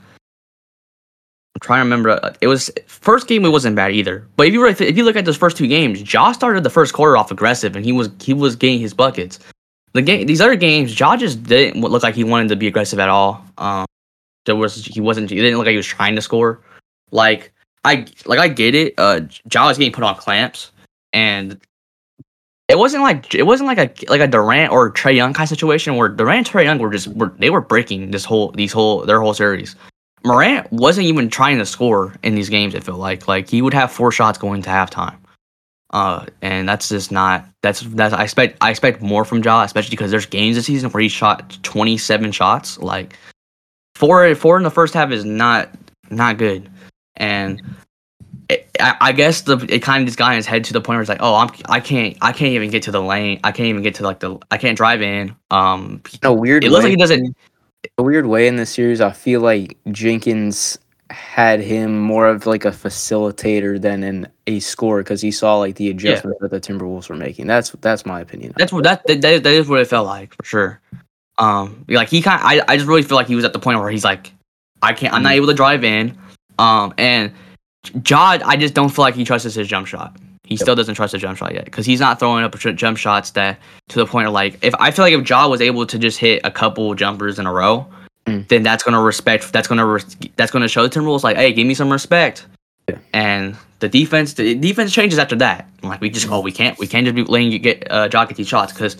I'm 1.54 1.60
trying 1.60 1.78
to 1.80 1.84
remember. 1.84 2.10
uh, 2.22 2.34
It 2.40 2.48
was 2.48 2.70
first 2.86 3.26
game. 3.28 3.44
It 3.44 3.48
wasn't 3.48 3.76
bad 3.76 3.92
either. 3.92 4.26
But 4.36 4.46
if 4.46 4.52
you 4.52 4.62
really, 4.62 4.74
th- 4.74 4.90
if 4.90 4.96
you 4.96 5.04
look 5.04 5.16
at 5.16 5.24
those 5.24 5.38
first 5.38 5.56
two 5.56 5.66
games, 5.66 6.02
Josh 6.02 6.34
started 6.36 6.62
the 6.64 6.70
first 6.70 6.92
quarter 6.92 7.16
off 7.16 7.30
aggressive, 7.30 7.74
and 7.76 7.84
he 7.84 7.92
was 7.92 8.10
he 8.20 8.34
was 8.34 8.56
getting 8.56 8.78
his 8.78 8.92
buckets. 8.92 9.38
The 9.94 10.02
game, 10.02 10.26
these 10.26 10.42
other 10.42 10.56
games, 10.56 10.94
Josh 10.94 11.20
just 11.20 11.42
didn't 11.44 11.80
look 11.80 12.02
like 12.02 12.14
he 12.14 12.24
wanted 12.24 12.48
to 12.50 12.56
be 12.56 12.66
aggressive 12.66 12.98
at 12.98 13.08
all. 13.08 13.42
Um, 13.56 13.86
there 14.44 14.54
was 14.56 14.84
he 14.84 15.00
wasn't. 15.00 15.30
He 15.30 15.36
didn't 15.36 15.56
look 15.56 15.64
like 15.64 15.72
he 15.72 15.78
was 15.78 15.86
trying 15.86 16.14
to 16.16 16.20
score. 16.20 16.60
Like 17.10 17.52
I 17.84 18.04
like 18.26 18.38
I 18.38 18.48
get 18.48 18.74
it. 18.74 18.92
Uh, 18.98 19.20
Josh 19.48 19.68
was 19.68 19.78
getting 19.78 19.94
put 19.94 20.04
on 20.04 20.14
clamps, 20.16 20.72
and 21.14 21.58
it 22.68 22.78
wasn't 22.78 23.02
like 23.02 23.34
it 23.34 23.44
wasn't 23.44 23.68
like 23.68 23.78
a 23.78 24.10
like 24.10 24.20
a 24.20 24.26
Durant 24.26 24.72
or 24.72 24.90
Trae 24.90 25.14
Young 25.14 25.32
kind 25.32 25.44
of 25.44 25.48
situation 25.48 25.96
where 25.96 26.08
Durant 26.08 26.38
and 26.38 26.46
Trae 26.46 26.64
Young 26.64 26.78
were 26.78 26.90
just 26.90 27.08
were 27.08 27.32
they 27.38 27.50
were 27.50 27.60
breaking 27.60 28.10
this 28.10 28.24
whole 28.24 28.50
these 28.52 28.72
whole 28.72 29.04
their 29.04 29.20
whole 29.20 29.34
series. 29.34 29.76
Morant 30.24 30.70
wasn't 30.72 31.06
even 31.06 31.30
trying 31.30 31.58
to 31.58 31.66
score 31.66 32.14
in 32.24 32.34
these 32.34 32.48
games. 32.48 32.74
It 32.74 32.82
felt 32.82 32.98
like 32.98 33.28
like 33.28 33.48
he 33.48 33.62
would 33.62 33.74
have 33.74 33.92
four 33.92 34.10
shots 34.10 34.38
going 34.38 34.62
to 34.62 34.70
halftime, 34.70 35.16
uh, 35.90 36.26
and 36.42 36.68
that's 36.68 36.88
just 36.88 37.12
not 37.12 37.46
that's 37.62 37.80
that's 37.80 38.12
I 38.12 38.24
expect 38.24 38.56
I 38.60 38.70
expect 38.70 39.00
more 39.00 39.24
from 39.24 39.42
Ja, 39.42 39.62
especially 39.62 39.90
because 39.90 40.10
there's 40.10 40.26
games 40.26 40.56
this 40.56 40.66
season 40.66 40.90
where 40.90 41.02
he 41.02 41.08
shot 41.08 41.56
27 41.62 42.32
shots. 42.32 42.78
Like 42.78 43.16
four 43.94 44.34
four 44.34 44.56
in 44.56 44.64
the 44.64 44.70
first 44.70 44.92
half 44.92 45.12
is 45.12 45.24
not 45.24 45.70
not 46.10 46.38
good, 46.38 46.68
and 47.14 47.62
it, 48.48 48.68
I, 48.80 48.96
I 49.00 49.12
guess 49.12 49.42
the 49.42 49.56
it 49.68 49.82
kind 49.82 50.02
of 50.02 50.06
just 50.06 50.18
got 50.18 50.32
in 50.32 50.36
his 50.36 50.46
head 50.46 50.64
to 50.64 50.72
the 50.72 50.80
point 50.80 50.96
where 50.96 51.00
it's 51.00 51.08
like, 51.08 51.18
oh, 51.20 51.34
I'm 51.34 51.50
I 51.66 51.80
can't 51.80 52.16
I 52.20 52.32
can't 52.32 52.52
even 52.52 52.70
get 52.70 52.82
to 52.84 52.90
the 52.90 53.02
lane. 53.02 53.40
I 53.44 53.52
can't 53.52 53.68
even 53.68 53.82
get 53.82 53.94
to 53.96 54.04
like 54.04 54.20
the 54.20 54.38
I 54.50 54.58
can't 54.58 54.76
drive 54.76 55.02
in. 55.02 55.34
Um, 55.50 56.02
In 56.22 56.28
a 56.28 56.32
weird 56.32 56.64
it 56.64 56.70
looks 56.70 56.84
way, 56.84 56.90
like 56.90 56.90
he 56.90 56.96
doesn't. 56.96 57.36
a 57.98 58.02
weird 58.02 58.26
way 58.26 58.46
in 58.46 58.56
this 58.56 58.70
series, 58.70 59.00
I 59.00 59.10
feel 59.10 59.40
like 59.40 59.76
Jenkins 59.90 60.78
had 61.10 61.60
him 61.60 62.00
more 62.00 62.26
of 62.26 62.46
like 62.46 62.64
a 62.64 62.70
facilitator 62.70 63.80
than 63.80 64.02
an 64.02 64.28
a 64.46 64.58
scorer 64.60 65.02
because 65.02 65.20
he 65.20 65.30
saw 65.30 65.56
like 65.56 65.76
the 65.76 65.88
adjustments 65.88 66.38
that 66.40 66.50
the 66.50 66.60
Timberwolves 66.60 67.08
were 67.08 67.16
making. 67.16 67.46
That's 67.46 67.70
that's 67.80 68.04
my 68.06 68.20
opinion. 68.20 68.52
That's 68.56 68.72
what 68.72 68.84
that, 68.84 69.06
that 69.06 69.22
that 69.22 69.46
is 69.46 69.68
what 69.68 69.80
it 69.80 69.86
felt 69.88 70.06
like 70.06 70.34
for 70.34 70.44
sure. 70.44 70.80
Um, 71.38 71.84
like 71.88 72.08
he 72.08 72.22
kind, 72.22 72.40
I 72.42 72.62
I 72.68 72.76
just 72.76 72.88
really 72.88 73.02
feel 73.02 73.16
like 73.16 73.26
he 73.26 73.34
was 73.34 73.44
at 73.44 73.52
the 73.52 73.58
point 73.58 73.78
where 73.78 73.90
he's 73.90 74.04
like, 74.04 74.32
I 74.82 74.92
can't, 74.92 75.12
I'm 75.12 75.22
not 75.22 75.32
able 75.32 75.48
to 75.48 75.54
drive 75.54 75.84
in. 75.84 76.16
Um, 76.58 76.94
and 76.96 77.32
Ja, 78.08 78.38
I 78.44 78.56
just 78.56 78.74
don't 78.74 78.88
feel 78.88 79.04
like 79.04 79.14
he 79.14 79.24
trusts 79.24 79.54
his 79.54 79.66
jump 79.68 79.86
shot. 79.86 80.16
He 80.44 80.56
still 80.56 80.74
doesn't 80.76 80.94
trust 80.94 81.12
his 81.12 81.20
jump 81.22 81.36
shot 81.38 81.54
yet 81.54 81.64
because 81.64 81.84
he's 81.86 81.98
not 81.98 82.18
throwing 82.20 82.44
up 82.44 82.56
jump 82.56 82.98
shots 82.98 83.32
that 83.32 83.58
to 83.88 83.98
the 83.98 84.06
point 84.06 84.28
of 84.28 84.32
like 84.32 84.58
if 84.62 84.74
I 84.78 84.90
feel 84.92 85.04
like 85.04 85.12
if 85.14 85.28
Ja 85.28 85.48
was 85.48 85.60
able 85.60 85.84
to 85.86 85.98
just 85.98 86.18
hit 86.18 86.40
a 86.44 86.50
couple 86.50 86.94
jumpers 86.94 87.38
in 87.38 87.46
a 87.46 87.52
row, 87.52 87.86
Mm. 88.26 88.46
then 88.48 88.62
that's 88.64 88.82
gonna 88.82 89.00
respect. 89.00 89.52
That's 89.52 89.68
gonna 89.68 89.86
res- 89.86 90.16
that's 90.36 90.50
gonna 90.50 90.66
show 90.68 90.82
the 90.86 90.88
Timberwolves 90.88 91.22
like, 91.22 91.36
hey, 91.36 91.52
give 91.52 91.64
me 91.66 91.74
some 91.74 91.90
respect. 91.90 92.46
Yeah. 92.88 92.98
And 93.12 93.56
the 93.80 93.88
defense, 93.88 94.34
the 94.34 94.54
defense 94.54 94.92
changes 94.92 95.18
after 95.20 95.36
that. 95.36 95.68
Like 95.82 96.00
we 96.00 96.10
just, 96.10 96.28
oh, 96.30 96.40
we 96.40 96.50
can't, 96.50 96.76
we 96.78 96.86
can't 96.88 97.04
just 97.04 97.14
be 97.14 97.22
letting 97.24 97.52
you 97.52 97.58
get 97.60 97.88
uh, 97.90 98.08
Ja 98.12 98.24
get 98.24 98.36
these 98.36 98.48
shots 98.48 98.72
because 98.72 98.96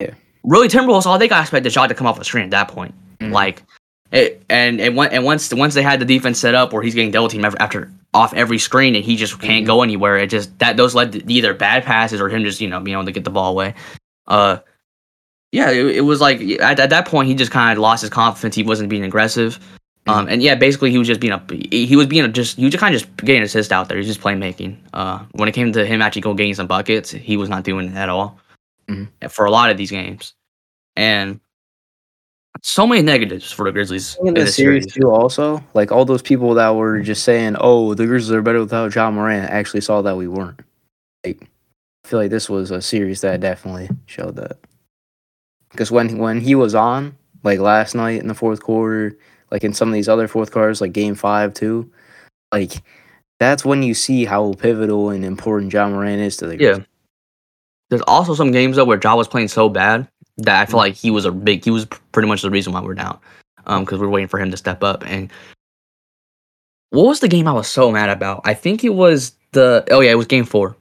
Yeah. 0.00 0.10
really 0.44 0.68
Timberwolves 0.68 1.06
all 1.06 1.18
they 1.18 1.26
got 1.28 1.36
to 1.38 1.42
expect 1.42 1.66
is 1.66 1.74
Ja 1.74 1.86
to 1.88 1.94
come 1.94 2.06
off 2.06 2.20
a 2.20 2.24
screen 2.24 2.44
at 2.44 2.50
that 2.50 2.68
point. 2.68 2.94
Mhm. 3.20 3.32
Like 3.32 3.62
it, 4.12 4.42
and 4.48 4.80
and, 4.80 4.98
and 4.98 5.24
once 5.24 5.52
once 5.52 5.74
they 5.74 5.82
had 5.82 5.98
the 6.00 6.04
defense 6.04 6.38
set 6.38 6.54
up 6.54 6.72
where 6.72 6.82
he's 6.82 6.94
getting 6.94 7.10
double 7.10 7.28
team 7.28 7.44
after 7.44 7.90
off 8.14 8.34
every 8.34 8.58
screen 8.58 8.94
and 8.94 9.04
he 9.04 9.16
just 9.16 9.40
can't 9.40 9.66
go 9.66 9.82
anywhere. 9.82 10.18
It 10.18 10.28
just 10.28 10.56
that 10.58 10.76
those 10.76 10.94
led 10.94 11.12
to 11.12 11.32
either 11.32 11.54
bad 11.54 11.84
passes 11.84 12.20
or 12.20 12.28
him 12.28 12.44
just 12.44 12.60
you 12.60 12.68
know 12.68 12.78
being 12.80 12.94
able 12.94 13.06
to 13.06 13.12
get 13.12 13.24
the 13.24 13.30
ball 13.30 13.50
away. 13.52 13.74
Uh, 14.26 14.58
yeah, 15.50 15.70
it, 15.70 15.96
it 15.96 16.00
was 16.02 16.20
like 16.20 16.40
at, 16.60 16.78
at 16.78 16.90
that 16.90 17.06
point 17.06 17.28
he 17.28 17.34
just 17.34 17.50
kind 17.50 17.76
of 17.76 17.80
lost 17.82 18.02
his 18.02 18.10
confidence. 18.10 18.54
He 18.54 18.62
wasn't 18.62 18.88
being 18.90 19.04
aggressive. 19.04 19.58
Um, 20.08 20.26
and 20.26 20.42
yeah, 20.42 20.56
basically 20.56 20.90
he 20.90 20.98
was 20.98 21.06
just 21.06 21.20
being 21.20 21.32
a 21.32 21.40
he 21.70 21.94
was 21.94 22.06
being 22.06 22.24
a 22.24 22.28
just 22.28 22.56
he 22.56 22.64
was 22.64 22.72
just 22.72 22.80
kind 22.80 22.94
of 22.94 23.00
just 23.00 23.16
getting 23.18 23.42
assist 23.42 23.70
out 23.72 23.88
there. 23.88 23.96
He's 23.98 24.08
just 24.08 24.20
playmaking. 24.20 24.76
Uh, 24.92 25.20
when 25.32 25.48
it 25.48 25.52
came 25.52 25.72
to 25.72 25.86
him 25.86 26.02
actually 26.02 26.22
go 26.22 26.34
getting 26.34 26.54
some 26.54 26.66
buckets, 26.66 27.12
he 27.12 27.36
was 27.36 27.48
not 27.48 27.62
doing 27.62 27.88
it 27.88 27.94
at 27.94 28.08
all 28.08 28.38
Mhm. 28.90 29.08
for 29.30 29.44
a 29.44 29.50
lot 29.50 29.70
of 29.70 29.76
these 29.76 29.90
games. 29.92 30.34
And 30.96 31.38
so 32.60 32.86
many 32.86 33.02
negatives 33.02 33.50
for 33.50 33.64
the 33.64 33.72
Grizzlies 33.72 34.16
in 34.24 34.34
the 34.34 34.46
series 34.46 34.86
too, 34.92 35.10
also, 35.10 35.62
like 35.74 35.90
all 35.90 36.04
those 36.04 36.22
people 36.22 36.54
that 36.54 36.70
were 36.76 37.00
just 37.00 37.24
saying, 37.24 37.56
"Oh, 37.58 37.94
the 37.94 38.06
Grizzlies 38.06 38.32
are 38.36 38.42
better 38.42 38.60
without 38.60 38.94
Ja 38.94 39.10
Morant," 39.10 39.50
actually 39.50 39.80
saw 39.80 40.02
that 40.02 40.16
we 40.16 40.28
weren't. 40.28 40.60
Like, 41.24 41.48
I 42.04 42.08
feel 42.08 42.18
like 42.20 42.30
this 42.30 42.48
was 42.50 42.70
a 42.70 42.82
series 42.82 43.20
that 43.22 43.40
definitely 43.40 43.88
showed 44.06 44.36
that. 44.36 44.58
Because 45.70 45.90
when 45.90 46.18
when 46.18 46.40
he 46.40 46.54
was 46.54 46.74
on, 46.74 47.16
like 47.44 47.58
last 47.60 47.94
night 47.94 48.20
in 48.20 48.28
the 48.28 48.34
fourth 48.34 48.62
quarter, 48.62 49.16
like 49.50 49.64
in 49.64 49.72
some 49.74 49.88
of 49.88 49.94
these 49.94 50.08
other 50.08 50.28
fourth 50.28 50.52
quarters, 50.52 50.80
like 50.80 50.92
Game 50.92 51.14
Five 51.14 51.54
too, 51.54 51.90
like 52.52 52.82
that's 53.40 53.64
when 53.64 53.82
you 53.82 53.94
see 53.94 54.24
how 54.24 54.52
pivotal 54.54 55.10
and 55.10 55.24
important 55.24 55.72
Ja 55.72 55.88
Morant 55.88 56.20
is 56.20 56.36
to 56.38 56.46
the 56.46 56.58
Yeah. 56.60 56.78
There's 57.90 58.02
also 58.02 58.34
some 58.34 58.52
games 58.52 58.76
though 58.76 58.84
where 58.84 58.98
John 58.98 59.16
was 59.18 59.28
playing 59.28 59.48
so 59.48 59.68
bad 59.68 60.08
that 60.42 60.60
I 60.60 60.66
feel 60.66 60.78
Mm. 60.78 60.82
like 60.82 60.94
he 60.94 61.10
was 61.10 61.24
a 61.24 61.32
big. 61.32 61.64
He 61.64 61.70
was 61.70 61.86
pretty 62.12 62.28
much 62.28 62.42
the 62.42 62.50
reason 62.50 62.72
why 62.72 62.80
we're 62.82 62.94
down, 62.94 63.18
um, 63.66 63.84
because 63.84 63.98
we're 64.00 64.08
waiting 64.08 64.28
for 64.28 64.38
him 64.38 64.50
to 64.50 64.56
step 64.56 64.82
up. 64.84 65.04
And 65.06 65.30
what 66.90 67.06
was 67.06 67.20
the 67.20 67.28
game 67.28 67.48
I 67.48 67.52
was 67.52 67.68
so 67.68 67.90
mad 67.90 68.10
about? 68.10 68.42
I 68.44 68.54
think 68.54 68.84
it 68.84 68.94
was 68.94 69.32
the. 69.52 69.84
Oh 69.90 70.00
yeah, 70.00 70.10
it 70.12 70.16
was 70.18 70.26
game 70.26 70.44
four. 70.44 70.76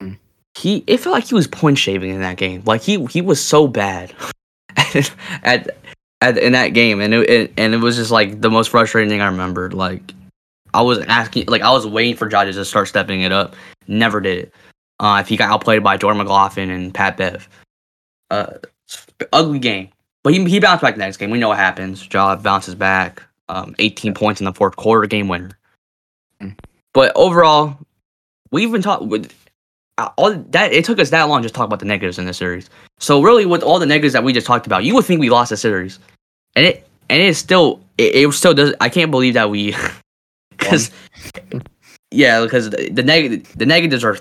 Mm. 0.00 0.16
He. 0.58 0.84
It 0.86 0.98
felt 0.98 1.14
like 1.14 1.24
he 1.24 1.34
was 1.34 1.46
point 1.46 1.78
shaving 1.78 2.10
in 2.10 2.20
that 2.20 2.36
game. 2.36 2.62
Like 2.64 2.82
he 2.82 3.04
he 3.06 3.20
was 3.20 3.42
so 3.42 3.66
bad 3.68 4.14
at 5.42 5.70
at 6.20 6.38
in 6.38 6.52
that 6.52 6.68
game, 6.68 7.00
and 7.00 7.12
it, 7.14 7.28
it 7.30 7.52
and 7.56 7.74
it 7.74 7.78
was 7.78 7.96
just 7.96 8.10
like 8.10 8.40
the 8.40 8.50
most 8.50 8.68
frustrating 8.70 9.10
thing 9.10 9.20
I 9.20 9.26
remembered. 9.26 9.74
Like 9.74 10.12
I 10.72 10.82
was 10.82 10.98
asking, 11.00 11.46
like 11.46 11.62
I 11.62 11.70
was 11.70 11.86
waiting 11.86 12.16
for 12.16 12.28
Ja 12.30 12.44
to 12.44 12.64
start 12.64 12.88
stepping 12.88 13.20
it 13.22 13.32
up. 13.32 13.54
Never 13.86 14.20
did 14.20 14.38
it. 14.38 14.54
Uh, 15.00 15.18
if 15.20 15.28
he 15.28 15.36
got 15.36 15.50
outplayed 15.50 15.82
by 15.82 15.96
Jordan 15.96 16.18
McLaughlin 16.18 16.70
and 16.70 16.94
Pat 16.94 17.16
Bev. 17.16 17.48
Uh, 18.30 18.46
ugly 19.32 19.58
game. 19.58 19.88
But 20.22 20.32
he, 20.32 20.44
he 20.44 20.58
bounced 20.58 20.82
back 20.82 20.94
the 20.94 21.00
next 21.00 21.18
game. 21.18 21.30
We 21.30 21.38
know 21.38 21.48
what 21.48 21.58
happens. 21.58 22.06
Ja 22.10 22.36
bounces 22.36 22.74
back. 22.74 23.22
Um, 23.48 23.74
18 23.78 24.14
points 24.14 24.40
in 24.40 24.46
the 24.46 24.54
fourth 24.54 24.76
quarter, 24.76 25.06
game 25.06 25.28
winner. 25.28 25.50
Mm. 26.40 26.58
But 26.94 27.12
overall, 27.14 27.76
we've 28.50 28.72
been 28.72 28.80
talking 28.80 29.08
with 29.08 29.32
uh, 29.98 30.08
all 30.16 30.32
that. 30.32 30.72
It 30.72 30.84
took 30.84 30.98
us 30.98 31.10
that 31.10 31.24
long 31.24 31.42
just 31.42 31.54
to 31.54 31.58
talk 31.58 31.66
about 31.66 31.80
the 31.80 31.86
negatives 31.86 32.18
in 32.18 32.24
this 32.24 32.38
series. 32.38 32.70
So 32.98 33.20
really, 33.20 33.44
with 33.44 33.62
all 33.62 33.78
the 33.78 33.86
negatives 33.86 34.14
that 34.14 34.24
we 34.24 34.32
just 34.32 34.46
talked 34.46 34.66
about, 34.66 34.84
you 34.84 34.94
would 34.94 35.04
think 35.04 35.20
we 35.20 35.28
lost 35.28 35.50
the 35.50 35.56
series, 35.56 35.98
and 36.56 36.64
it 36.64 36.88
and 37.10 37.22
it 37.22 37.34
still 37.36 37.80
it, 37.98 38.14
it 38.14 38.32
still 38.32 38.54
does. 38.54 38.74
I 38.80 38.88
can't 38.88 39.10
believe 39.10 39.34
that 39.34 39.50
we 39.50 39.76
because 40.50 40.90
yeah, 42.10 42.42
because 42.42 42.70
the, 42.70 42.88
the 42.90 43.02
negative 43.02 43.52
the 43.56 43.66
negatives 43.66 44.04
are 44.04 44.16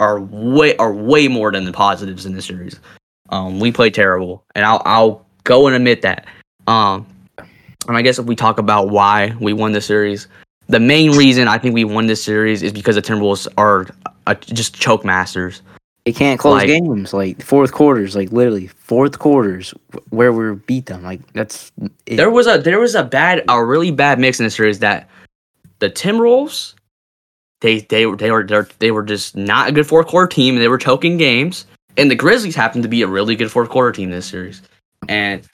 are 0.00 0.20
way 0.20 0.76
are 0.76 0.92
way 0.92 1.28
more 1.28 1.50
than 1.50 1.64
the 1.64 1.72
positives 1.72 2.26
in 2.26 2.34
this 2.34 2.46
series. 2.46 2.78
Um, 3.30 3.60
we 3.60 3.72
played 3.72 3.94
terrible, 3.94 4.44
and 4.54 4.64
I'll 4.64 4.82
I'll 4.84 5.26
go 5.44 5.66
and 5.66 5.76
admit 5.76 6.02
that. 6.02 6.26
Um, 6.66 7.06
and 7.86 7.96
I 7.96 8.02
guess 8.02 8.18
if 8.18 8.26
we 8.26 8.36
talk 8.36 8.58
about 8.58 8.90
why 8.90 9.34
we 9.40 9.52
won 9.52 9.72
the 9.72 9.80
series, 9.80 10.28
the 10.68 10.80
main 10.80 11.12
reason 11.16 11.48
I 11.48 11.58
think 11.58 11.74
we 11.74 11.84
won 11.84 12.06
this 12.06 12.22
series 12.22 12.62
is 12.62 12.72
because 12.72 12.96
the 12.96 13.02
Timberwolves 13.02 13.46
are 13.56 13.86
uh, 14.26 14.34
just 14.34 14.74
choke 14.74 15.04
masters. 15.04 15.62
They 16.04 16.12
can't 16.12 16.40
close 16.40 16.54
Like- 16.54 16.68
games 16.68 17.12
like 17.12 17.42
fourth 17.42 17.72
quarters, 17.72 18.16
like 18.16 18.32
literally 18.32 18.66
fourth 18.68 19.18
quarters 19.18 19.74
where 20.08 20.32
we 20.32 20.54
beat 20.54 20.86
them. 20.86 21.02
Like 21.02 21.20
that's 21.34 21.70
it. 22.06 22.16
There 22.16 22.30
was 22.30 22.46
a 22.46 22.56
there 22.58 22.80
was 22.80 22.94
a 22.94 23.04
bad 23.04 23.44
a 23.48 23.62
really 23.62 23.90
bad 23.90 24.18
mix 24.18 24.40
in 24.40 24.44
the 24.44 24.50
series 24.50 24.78
that 24.78 25.08
the 25.80 25.90
Timberwolves 25.90 26.74
they 27.60 27.80
they 27.80 28.06
were 28.06 28.16
they 28.16 28.30
were 28.30 28.44
they're- 28.44 28.94
were 28.94 29.02
just 29.02 29.36
not 29.36 29.68
a 29.68 29.72
good 29.72 29.86
fourth 29.86 30.06
quarter 30.06 30.28
team 30.28 30.54
and 30.54 30.62
they 30.62 30.68
were 30.68 30.78
choking 30.78 31.18
games 31.18 31.66
and 31.98 32.10
the 32.10 32.14
Grizzlies 32.14 32.54
happened 32.54 32.82
to 32.84 32.88
be 32.88 33.02
a 33.02 33.06
really 33.06 33.36
good 33.36 33.50
fourth 33.50 33.68
quarter 33.68 33.92
team 33.92 34.10
this 34.10 34.26
series 34.26 34.62
and 35.08 35.46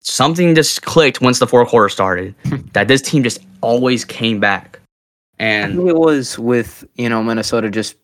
something 0.00 0.54
just 0.54 0.82
clicked 0.82 1.20
once 1.20 1.40
the 1.40 1.46
fourth 1.46 1.68
quarter 1.68 1.88
started 1.88 2.34
that 2.72 2.86
this 2.86 3.02
team 3.02 3.24
just 3.24 3.40
always 3.60 4.04
came 4.04 4.38
back 4.38 4.78
I 5.40 5.44
and 5.44 5.76
think 5.76 5.88
it 5.88 5.96
was 5.96 6.38
with 6.38 6.84
you 6.96 7.08
know 7.08 7.22
Minnesota 7.22 7.70
just 7.70 7.96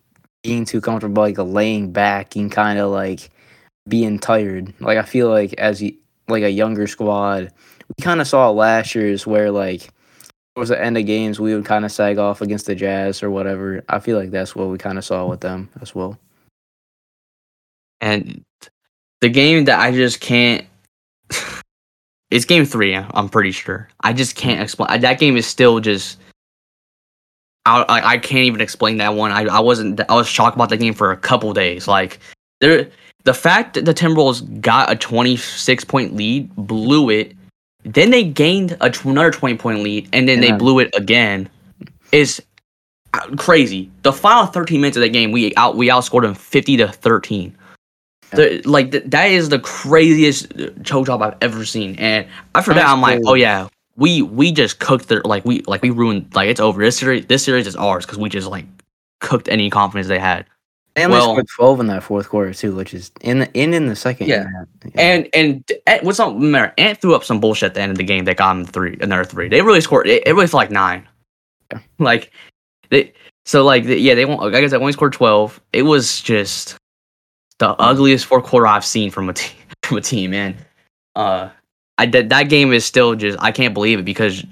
being 0.46 0.64
too 0.64 0.80
comfortable, 0.80 1.22
like 1.22 1.38
laying 1.38 1.92
back 1.92 2.36
and 2.36 2.50
kind 2.50 2.78
of 2.78 2.90
like 2.90 3.30
being 3.88 4.18
tired. 4.18 4.72
Like 4.80 4.96
I 4.96 5.02
feel 5.02 5.28
like 5.28 5.52
as 5.54 5.82
like 6.28 6.44
a 6.44 6.50
younger 6.50 6.86
squad, 6.86 7.52
we 7.88 8.02
kind 8.02 8.20
of 8.20 8.28
saw 8.28 8.50
last 8.50 8.94
year's 8.94 9.26
where 9.26 9.50
like 9.50 9.90
towards 10.54 10.70
the 10.70 10.82
end 10.82 10.96
of 10.96 11.04
games 11.04 11.40
we 11.40 11.54
would 11.54 11.64
kind 11.64 11.84
of 11.84 11.92
sag 11.92 12.18
off 12.18 12.40
against 12.40 12.66
the 12.66 12.74
Jazz 12.74 13.22
or 13.22 13.30
whatever. 13.30 13.82
I 13.88 13.98
feel 13.98 14.16
like 14.16 14.30
that's 14.30 14.54
what 14.54 14.68
we 14.68 14.78
kind 14.78 14.98
of 14.98 15.04
saw 15.04 15.26
with 15.26 15.40
them 15.40 15.68
as 15.80 15.94
well. 15.94 16.16
And 18.00 18.44
the 19.20 19.28
game 19.28 19.64
that 19.66 19.80
I 19.80 19.92
just 19.92 20.20
can't. 20.20 20.66
It's 22.28 22.44
game 22.44 22.64
three. 22.64 22.94
I'm 22.94 23.28
pretty 23.28 23.52
sure. 23.52 23.88
I 24.00 24.12
just 24.12 24.34
can't 24.34 24.60
explain. 24.60 25.00
That 25.00 25.20
game 25.20 25.36
is 25.36 25.46
still 25.46 25.78
just. 25.78 26.18
I, 27.64 27.84
I 27.88 28.18
can't 28.18 28.44
even 28.44 28.60
explain 28.60 28.98
that 28.98 29.14
one. 29.14 29.30
I, 29.30 29.44
I 29.44 29.60
wasn't. 29.60 30.00
I 30.08 30.14
was 30.14 30.26
shocked 30.26 30.56
about 30.56 30.68
the 30.68 30.76
game 30.76 30.92
for 30.92 31.12
a 31.12 31.16
couple 31.16 31.52
days. 31.52 31.86
Like 31.86 32.18
there, 32.60 32.90
the 33.24 33.34
fact 33.34 33.74
that 33.74 33.84
the 33.84 33.94
Timberwolves 33.94 34.60
got 34.60 34.90
a 34.90 34.96
26 34.96 35.84
point 35.84 36.14
lead, 36.14 36.54
blew 36.56 37.10
it, 37.10 37.34
then 37.84 38.10
they 38.10 38.24
gained 38.24 38.76
a 38.80 38.90
tw- 38.90 39.06
another 39.06 39.30
20 39.30 39.56
point 39.56 39.80
lead, 39.80 40.08
and 40.12 40.28
then 40.28 40.40
they 40.40 40.52
blew 40.52 40.78
it 40.78 40.94
again. 40.94 41.48
Is 42.12 42.42
uh, 43.14 43.36
crazy. 43.36 43.90
The 44.02 44.12
final 44.12 44.46
13 44.46 44.80
minutes 44.80 44.96
of 44.96 45.02
that 45.02 45.08
game, 45.10 45.32
we 45.32 45.54
out 45.56 45.76
we 45.76 45.88
outscored 45.88 46.22
them 46.22 46.34
50 46.34 46.76
to 46.78 46.88
13. 46.88 47.56
The, 48.32 48.60
like 48.64 48.90
th- 48.90 49.04
that 49.06 49.30
is 49.30 49.48
the 49.48 49.58
craziest 49.58 50.52
uh, 50.58 50.70
choke 50.82 51.06
job 51.06 51.22
I've 51.22 51.36
ever 51.40 51.64
seen, 51.64 51.96
and 51.96 52.26
after 52.54 52.74
that, 52.74 52.86
I'm 52.86 53.00
like, 53.00 53.20
oh 53.24 53.34
yeah, 53.34 53.68
we 53.96 54.22
we 54.22 54.52
just 54.52 54.78
cooked 54.80 55.08
their 55.08 55.22
like 55.22 55.44
we 55.44 55.62
like 55.62 55.82
we 55.82 55.90
ruined 55.90 56.34
like 56.34 56.48
it's 56.48 56.60
over. 56.60 56.82
This 56.82 56.98
series 56.98 57.26
this 57.26 57.44
series 57.44 57.66
is 57.66 57.76
ours 57.76 58.04
because 58.04 58.18
we 58.18 58.28
just 58.28 58.48
like 58.48 58.66
cooked 59.20 59.48
any 59.48 59.70
confidence 59.70 60.08
they 60.08 60.18
had. 60.18 60.44
They 60.94 61.04
only 61.04 61.18
Well- 61.18 61.32
scored 61.34 61.46
twelve 61.54 61.80
in 61.80 61.86
that 61.88 62.02
fourth 62.02 62.28
quarter 62.28 62.52
too, 62.54 62.74
which 62.74 62.94
is 62.94 63.10
in 63.20 63.40
the 63.40 63.52
in 63.52 63.74
in 63.74 63.86
the 63.86 63.96
second. 63.96 64.28
Yeah. 64.28 64.44
half. 64.44 64.92
And 64.94 65.28
and 65.32 65.70
Ant- 65.86 66.04
what's 66.04 66.18
not 66.18 66.38
matter? 66.38 66.72
Ant 66.78 67.00
threw 67.00 67.14
up 67.14 67.22
some 67.22 67.38
bullshit 67.38 67.68
at 67.68 67.74
the 67.74 67.80
end 67.82 67.92
of 67.92 67.98
the 67.98 68.04
game 68.04 68.24
that 68.24 68.36
got 68.38 68.56
him 68.56 68.64
three, 68.64 68.96
another 69.00 69.24
three. 69.24 69.48
They 69.48 69.62
really 69.62 69.80
scored. 69.82 70.06
It, 70.08 70.26
it 70.26 70.32
really 70.32 70.46
felt 70.46 70.54
like 70.62 70.70
nine. 70.70 71.06
Yeah. 71.70 71.80
Like 71.98 72.32
they, 72.90 73.12
so 73.44 73.62
like 73.64 73.84
yeah, 73.84 74.14
they 74.14 74.24
won't. 74.24 74.40
Like 74.40 74.54
I 74.54 74.66
said, 74.66 74.80
only 74.80 74.92
scored 74.92 75.12
twelve. 75.12 75.60
It 75.72 75.82
was 75.82 76.22
just 76.22 76.76
the 77.58 77.70
ugliest 77.80 78.26
fourth 78.26 78.44
quarter 78.44 78.66
I've 78.66 78.84
seen 78.84 79.10
from 79.10 79.28
a 79.28 79.32
team. 79.32 79.52
From 79.84 79.98
a 79.98 80.00
team, 80.00 80.32
man. 80.32 80.56
Uh, 81.14 81.48
I 81.96 82.06
that 82.06 82.28
that 82.30 82.48
game 82.48 82.72
is 82.72 82.84
still 82.84 83.14
just 83.14 83.38
I 83.40 83.52
can't 83.52 83.72
believe 83.72 84.00
it 84.00 84.04
because 84.04 84.44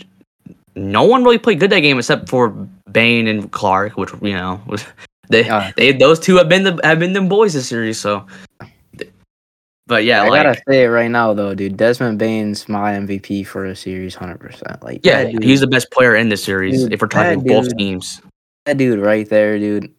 no 0.77 1.03
one 1.03 1.25
really 1.25 1.39
played 1.39 1.59
good 1.59 1.71
that 1.71 1.81
game 1.81 1.99
except 1.99 2.29
for 2.29 2.51
Bane 2.93 3.27
and 3.27 3.51
Clarke, 3.51 3.97
which 3.97 4.11
you 4.23 4.33
know 4.35 4.61
was 4.69 4.85
they 5.29 5.45
Yeah. 5.45 5.73
they 5.77 5.91
those 5.93 6.21
two 6.21 6.37
have 6.37 6.49
been 6.49 6.63
the 6.63 6.79
have 6.85 7.01
been 7.01 7.15
them 7.15 7.29
boys 7.29 7.53
this 7.55 7.69
series. 7.69 7.99
So, 7.99 8.25
but 9.87 10.05
yeah, 10.05 10.23
I 10.23 10.29
like 10.29 10.45
gotta 10.45 10.63
say 10.69 10.85
it 10.85 10.89
right 10.89 11.11
now 11.11 11.35
though, 11.35 11.55
dude. 11.55 11.77
Desmond 11.77 12.19
Bane's 12.19 12.69
my 12.69 12.93
MVP 12.93 13.45
for 13.47 13.65
a 13.67 13.75
series, 13.77 14.15
hundred 14.15 14.39
percent. 14.39 14.83
Like 14.85 15.01
Yeah, 15.05 15.25
dude, 15.25 15.43
he's 15.43 15.61
the 15.61 15.67
best 15.67 15.91
player 15.91 16.15
in 16.15 16.29
this 16.29 16.45
series 16.45 16.83
Dude, 16.85 16.93
if 16.93 17.03
we're 17.03 17.09
talking 17.09 17.41
both 17.43 17.69
dude- 17.71 17.79
teams. 17.79 18.23
that 18.67 18.77
dude 18.79 19.01
right 19.01 19.29
there, 19.29 19.59
dude. 19.59 19.93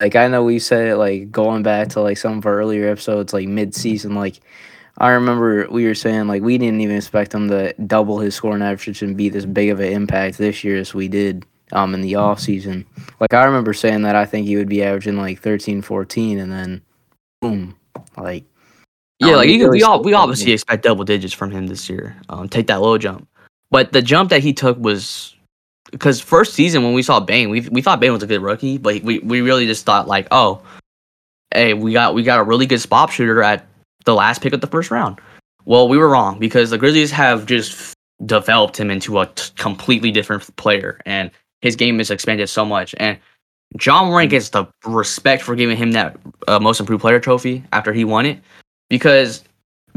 Like 0.00 0.16
I 0.16 0.26
know 0.28 0.42
we 0.42 0.58
said 0.58 0.88
it 0.88 0.96
like 0.96 1.30
going 1.30 1.62
back 1.62 1.88
to 1.90 2.00
like 2.00 2.18
some 2.18 2.38
of 2.38 2.46
our 2.46 2.58
earlier 2.58 2.88
episodes, 2.90 3.32
like 3.32 3.48
mid 3.48 3.74
season. 3.74 4.14
Like 4.14 4.40
I 4.98 5.10
remember 5.10 5.66
we 5.70 5.86
were 5.86 5.94
saying 5.94 6.26
like 6.26 6.42
we 6.42 6.58
didn't 6.58 6.80
even 6.80 6.96
expect 6.96 7.32
him 7.34 7.48
to 7.48 7.72
double 7.86 8.18
his 8.18 8.34
scoring 8.34 8.62
average 8.62 9.02
and 9.02 9.16
be 9.16 9.28
this 9.28 9.44
big 9.44 9.70
of 9.70 9.80
an 9.80 9.92
impact 9.92 10.38
this 10.38 10.64
year 10.64 10.76
as 10.76 10.94
we 10.94 11.08
did 11.08 11.46
um 11.72 11.94
in 11.94 12.00
the 12.00 12.16
off 12.16 12.40
season. 12.40 12.84
Like 13.20 13.34
I 13.34 13.44
remember 13.44 13.72
saying 13.72 14.02
that 14.02 14.16
I 14.16 14.26
think 14.26 14.46
he 14.46 14.56
would 14.56 14.68
be 14.68 14.82
averaging 14.82 15.16
like 15.16 15.40
13, 15.40 15.80
14 15.80 16.38
and 16.38 16.50
then 16.52 16.82
boom. 17.40 17.76
Like 18.16 18.44
Yeah, 19.20 19.28
Um, 19.28 19.34
like 19.36 19.48
you, 19.48 19.70
we 19.70 19.82
all 19.84 20.02
we 20.02 20.12
obviously 20.12 20.52
expect 20.52 20.82
double 20.82 21.04
digits 21.04 21.32
from 21.32 21.52
him 21.52 21.68
this 21.68 21.88
year. 21.88 22.16
Um, 22.28 22.48
take 22.48 22.66
that 22.66 22.82
low 22.82 22.98
jump, 22.98 23.28
but 23.70 23.92
the 23.92 24.02
jump 24.02 24.30
that 24.30 24.42
he 24.42 24.52
took 24.52 24.76
was 24.78 25.33
because 25.94 26.20
first 26.20 26.54
season 26.54 26.82
when 26.82 26.92
we 26.92 27.02
saw 27.02 27.20
Bane, 27.20 27.50
we 27.50 27.60
we 27.70 27.80
thought 27.80 28.00
Bane 28.00 28.12
was 28.12 28.22
a 28.22 28.26
good 28.26 28.42
rookie, 28.42 28.78
but 28.78 29.00
we 29.02 29.20
we 29.20 29.40
really 29.40 29.64
just 29.64 29.86
thought 29.86 30.08
like, 30.08 30.26
oh, 30.32 30.60
hey, 31.52 31.72
we 31.72 31.92
got 31.92 32.14
we 32.14 32.24
got 32.24 32.40
a 32.40 32.42
really 32.42 32.66
good 32.66 32.80
spot 32.80 33.12
shooter 33.12 33.42
at 33.42 33.64
the 34.04 34.14
last 34.14 34.42
pick 34.42 34.52
of 34.52 34.60
the 34.60 34.66
first 34.66 34.90
round. 34.90 35.20
Well, 35.64 35.88
we 35.88 35.96
were 35.96 36.08
wrong 36.08 36.40
because 36.40 36.70
the 36.70 36.78
Grizzlies 36.78 37.12
have 37.12 37.46
just 37.46 37.94
developed 38.26 38.78
him 38.78 38.90
into 38.90 39.20
a 39.20 39.26
t- 39.26 39.52
completely 39.56 40.10
different 40.10 40.54
player, 40.56 41.00
and 41.06 41.30
his 41.62 41.76
game 41.76 41.98
has 41.98 42.10
expanded 42.10 42.48
so 42.48 42.64
much. 42.64 42.94
And 42.98 43.16
Ja 43.80 44.04
Morant 44.04 44.30
gets 44.30 44.48
the 44.48 44.66
respect 44.84 45.44
for 45.44 45.54
giving 45.54 45.76
him 45.76 45.92
that 45.92 46.18
uh, 46.48 46.58
Most 46.58 46.80
Improved 46.80 47.02
Player 47.02 47.20
trophy 47.20 47.62
after 47.72 47.92
he 47.92 48.04
won 48.04 48.26
it, 48.26 48.40
because 48.90 49.44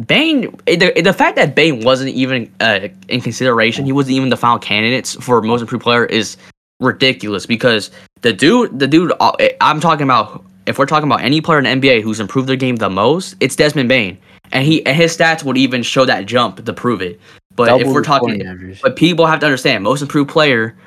Bane, 0.06 0.56
the, 0.68 0.94
the 1.04 1.14
fact 1.14 1.36
that 1.38 1.56
Bane 1.56 1.84
wasn't 1.84 2.12
even 2.12 2.54
uh, 2.60 2.88
in 3.08 3.20
consideration, 3.20 3.86
he 3.86 3.92
wasn't 3.92 4.16
even 4.16 4.30
the 4.30 4.38
final 4.38 4.60
candidates 4.60 5.16
for 5.16 5.42
Most 5.42 5.62
Improved 5.62 5.84
Player 5.84 6.06
is 6.06 6.38
ridiculous. 6.80 7.48
Because 7.48 7.90
the 8.22 8.32
dude, 8.32 8.78
the 8.78 8.88
dude, 8.88 9.12
uh, 9.20 9.32
I'm 9.62 9.80
talking 9.80 10.04
about. 10.04 10.44
If 10.68 10.78
we're 10.78 10.86
talking 10.86 11.10
about 11.10 11.22
any 11.22 11.40
player 11.40 11.60
in 11.60 11.64
the 11.64 11.90
NBA 11.90 12.02
who's 12.02 12.20
improved 12.20 12.50
their 12.50 12.58
game 12.58 12.76
the 12.76 12.90
most, 12.90 13.38
it's 13.40 13.56
Desmond 13.56 13.88
Bane, 13.88 14.18
and 14.52 14.66
he 14.66 14.86
and 14.86 14.98
his 14.98 15.16
stats 15.16 15.42
would 15.44 15.56
even 15.56 15.82
show 15.82 16.04
that 16.04 16.26
jump 16.26 16.66
to 16.66 16.74
prove 16.74 17.02
it. 17.02 17.22
But 17.56 17.82
if 17.82 17.88
we're 17.88 18.04
talking, 18.04 18.78
but 18.84 18.98
people 18.98 19.26
have 19.26 19.40
to 19.40 19.46
understand, 19.46 19.86
most 19.86 20.02
improved 20.02 20.30
player. 20.30 20.78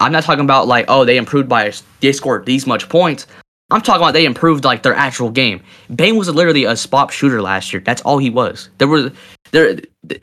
I'm 0.00 0.10
not 0.10 0.24
talking 0.24 0.44
about 0.44 0.66
like, 0.66 0.86
oh, 0.88 1.04
they 1.04 1.16
improved 1.16 1.48
by 1.48 1.72
they 2.00 2.12
scored 2.12 2.44
these 2.44 2.66
much 2.66 2.88
points. 2.88 3.28
I'm 3.72 3.80
talking 3.80 4.02
about 4.02 4.12
they 4.12 4.24
improved 4.24 4.64
like 4.64 4.82
their 4.82 4.94
actual 4.94 5.30
game. 5.30 5.62
Bane 5.94 6.16
was 6.16 6.28
literally 6.28 6.64
a 6.64 6.76
spot 6.76 7.12
shooter 7.12 7.40
last 7.40 7.72
year. 7.72 7.82
That's 7.84 8.02
all 8.02 8.18
he 8.18 8.30
was. 8.30 8.68
There 8.78 8.88
were 8.88 9.10
there, 9.50 9.78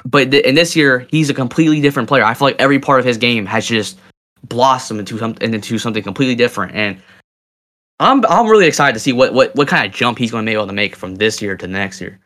but 0.05 0.33
in 0.33 0.55
this 0.55 0.75
year 0.75 1.07
he's 1.11 1.29
a 1.29 1.33
completely 1.33 1.81
different 1.81 2.07
player. 2.07 2.23
I 2.23 2.33
feel 2.33 2.47
like 2.47 2.59
every 2.59 2.79
part 2.79 2.99
of 2.99 3.05
his 3.05 3.17
game 3.17 3.45
has 3.45 3.67
just 3.67 3.97
blossomed 4.47 4.99
into 4.99 5.17
something 5.17 5.53
into 5.53 5.79
something 5.79 6.03
completely 6.03 6.35
different. 6.35 6.75
And 6.75 7.01
I'm 7.99 8.23
I'm 8.27 8.47
really 8.47 8.67
excited 8.67 8.93
to 8.93 8.99
see 8.99 9.13
what 9.13 9.33
what 9.33 9.55
what 9.55 9.67
kind 9.67 9.85
of 9.85 9.93
jump 9.93 10.17
he's 10.17 10.31
going 10.31 10.45
to 10.45 10.49
be 10.49 10.53
able 10.53 10.67
to 10.67 10.73
make 10.73 10.95
from 10.95 11.15
this 11.15 11.41
year 11.41 11.57
to 11.57 11.67
next 11.67 11.99
year. 11.99 12.19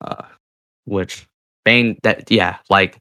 Uh, 0.00 0.24
which 0.86 1.26
Bane 1.64 1.98
that 2.02 2.30
yeah 2.30 2.56
like 2.70 2.98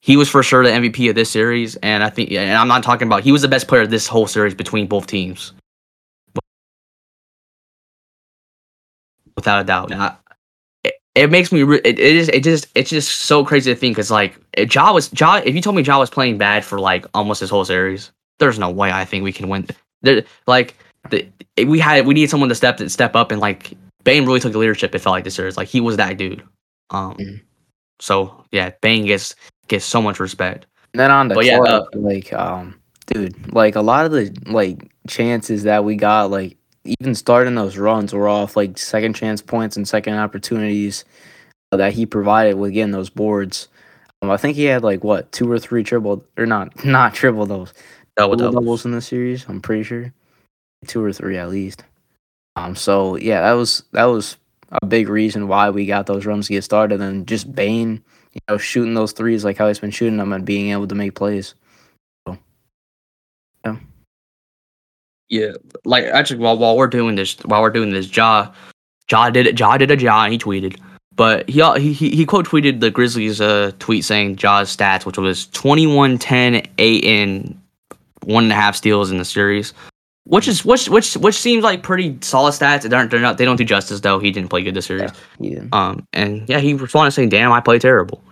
he 0.00 0.16
was 0.16 0.28
for 0.28 0.42
sure 0.42 0.62
the 0.62 0.70
MVP 0.70 1.08
of 1.08 1.14
this 1.14 1.30
series, 1.30 1.74
and 1.76 2.04
I 2.04 2.10
think, 2.10 2.30
and 2.30 2.52
I'm 2.52 2.68
not 2.68 2.84
talking 2.84 3.08
about 3.08 3.22
he 3.22 3.32
was 3.32 3.42
the 3.42 3.48
best 3.48 3.66
player 3.66 3.82
of 3.82 3.90
this 3.90 4.06
whole 4.06 4.28
series 4.28 4.54
between 4.54 4.86
both 4.86 5.08
teams, 5.08 5.52
without 9.36 9.60
a 9.60 9.64
doubt. 9.64 9.92
And 9.92 10.02
I- 10.02 10.16
it, 10.84 10.94
it 11.14 11.30
makes 11.30 11.52
me, 11.52 11.62
re- 11.62 11.80
it, 11.84 11.98
it 11.98 12.16
is, 12.16 12.28
it 12.28 12.42
just, 12.42 12.66
it's 12.74 12.90
just 12.90 13.10
so 13.22 13.44
crazy 13.44 13.72
to 13.72 13.78
think 13.78 13.94
because 13.96 14.10
like 14.10 14.38
if 14.54 14.74
Ja 14.74 14.92
was 14.92 15.10
Ja, 15.18 15.36
if 15.44 15.54
you 15.54 15.60
told 15.60 15.76
me 15.76 15.82
Ja 15.82 15.98
was 15.98 16.10
playing 16.10 16.38
bad 16.38 16.64
for 16.64 16.78
like 16.80 17.06
almost 17.14 17.40
this 17.40 17.50
whole 17.50 17.64
series, 17.64 18.10
there's 18.38 18.58
no 18.58 18.70
way 18.70 18.90
I 18.92 19.04
think 19.04 19.24
we 19.24 19.32
can 19.32 19.48
win. 19.48 19.66
There, 20.02 20.22
like 20.46 20.74
the, 21.10 21.26
we 21.64 21.78
had, 21.78 22.06
we 22.06 22.14
needed 22.14 22.30
someone 22.30 22.48
to 22.50 22.54
step 22.54 22.78
step 22.90 23.16
up 23.16 23.30
and 23.30 23.40
like 23.40 23.72
Bane 24.04 24.26
really 24.26 24.40
took 24.40 24.52
the 24.52 24.58
leadership. 24.58 24.94
It 24.94 24.98
felt 25.00 25.12
like 25.14 25.24
this 25.24 25.34
series, 25.34 25.56
like 25.56 25.68
he 25.68 25.80
was 25.80 25.96
that 25.96 26.16
dude. 26.16 26.42
Um, 26.90 27.14
Mhm. 27.16 27.40
so 28.00 28.44
yeah, 28.52 28.70
Bane 28.82 29.06
gets 29.06 29.34
gets 29.68 29.84
so 29.84 30.00
much 30.02 30.20
respect. 30.20 30.66
And 30.92 31.00
then 31.00 31.10
on 31.10 31.28
the 31.28 31.34
But 31.34 31.44
yeah, 31.46 31.58
uh, 31.60 31.84
like 31.94 32.32
um, 32.32 32.78
dude, 33.06 33.52
like 33.52 33.74
a 33.74 33.80
lot 33.80 34.04
of 34.06 34.12
the 34.12 34.32
like 34.46 34.90
chances 35.08 35.62
that 35.64 35.84
we 35.84 35.96
got, 35.96 36.30
like 36.30 36.56
even 36.86 37.14
starting 37.14 37.54
those 37.54 37.76
runs 37.76 38.12
were 38.12 38.28
off 38.28 38.56
like 38.56 38.78
second 38.78 39.14
chance 39.14 39.42
points 39.42 39.76
and 39.76 39.86
second 39.86 40.14
opportunities 40.14 41.04
uh, 41.72 41.76
that 41.78 41.92
he 41.92 42.06
provided 42.06 42.56
with 42.56 42.72
getting 42.72 42.92
those 42.92 43.10
boards. 43.10 43.68
Um, 44.22 44.30
I 44.30 44.36
think 44.36 44.56
he 44.56 44.64
had 44.64 44.82
like 44.82 45.04
what 45.04 45.30
two 45.32 45.50
or 45.50 45.58
three 45.58 45.82
triple 45.84 46.24
or 46.38 46.46
not 46.46 46.84
not 46.84 47.14
triple 47.14 47.46
those 47.46 47.72
Double 48.16 48.36
double 48.36 48.52
double. 48.52 48.60
doubles 48.60 48.84
in 48.84 48.92
the 48.92 49.00
series. 49.02 49.44
I'm 49.48 49.60
pretty 49.60 49.82
sure 49.82 50.12
two 50.86 51.02
or 51.04 51.12
three 51.12 51.36
at 51.38 51.50
least. 51.50 51.84
Um, 52.56 52.74
so 52.76 53.16
yeah, 53.16 53.42
that 53.42 53.52
was 53.52 53.82
that 53.92 54.04
was 54.06 54.36
a 54.72 54.86
big 54.86 55.08
reason 55.08 55.48
why 55.48 55.70
we 55.70 55.86
got 55.86 56.06
those 56.06 56.24
runs 56.26 56.46
to 56.46 56.54
get 56.54 56.64
started, 56.64 57.00
and 57.00 57.26
just 57.26 57.54
Bane, 57.54 58.02
you 58.32 58.40
know, 58.48 58.56
shooting 58.58 58.94
those 58.94 59.12
threes 59.12 59.44
like 59.44 59.58
how 59.58 59.68
he's 59.68 59.78
been 59.78 59.90
shooting 59.90 60.16
them 60.16 60.32
and 60.32 60.44
being 60.46 60.70
able 60.72 60.86
to 60.88 60.94
make 60.94 61.14
plays. 61.14 61.54
So, 62.26 62.38
yeah, 63.64 63.76
like 65.84 66.04
actually, 66.04 66.38
while 66.38 66.56
while 66.58 66.76
we're 66.76 66.86
doing 66.86 67.16
this, 67.16 67.36
while 67.44 67.62
we're 67.62 67.70
doing 67.70 67.90
this, 67.90 68.14
Ja, 68.16 68.52
Ja 69.10 69.30
did 69.30 69.46
it. 69.46 69.58
Ja 69.58 69.76
did 69.76 69.90
a 69.90 69.98
Ja, 70.00 70.24
and 70.24 70.32
he 70.32 70.38
tweeted. 70.38 70.78
But 71.14 71.48
he 71.48 71.62
he 71.78 71.92
he, 71.92 72.10
he 72.10 72.26
quote 72.26 72.46
tweeted 72.46 72.80
the 72.80 72.90
Grizzlies' 72.90 73.40
uh, 73.40 73.72
tweet 73.78 74.04
saying 74.04 74.36
Ja's 74.36 74.74
stats, 74.76 75.06
which 75.06 75.16
was 75.16 75.46
21, 75.48 76.18
10, 76.18 76.62
8, 76.78 77.04
and 77.04 77.60
one 78.24 78.44
and 78.44 78.52
a 78.52 78.56
half 78.56 78.76
steals 78.76 79.10
in 79.10 79.16
the 79.18 79.24
series, 79.24 79.72
which 80.24 80.46
is 80.46 80.64
which 80.64 80.88
which 80.90 81.14
which 81.16 81.34
seems 81.36 81.64
like 81.64 81.82
pretty 81.82 82.18
solid 82.20 82.52
stats. 82.52 82.82
They 82.88 82.94
aren't 82.94 83.10
they're 83.10 83.20
not 83.20 83.38
they 83.38 83.44
don't 83.46 83.56
do 83.56 83.64
justice 83.64 84.00
though. 84.00 84.18
He 84.18 84.30
didn't 84.30 84.50
play 84.50 84.62
good 84.62 84.74
this 84.74 84.86
series. 84.86 85.10
Yeah. 85.40 85.48
didn't. 85.48 85.74
Um, 85.74 86.06
and 86.12 86.46
yeah, 86.48 86.58
he 86.60 86.74
responded 86.74 87.12
saying, 87.12 87.30
"Damn, 87.30 87.50
I 87.50 87.60
play 87.60 87.78
terrible." 87.78 88.22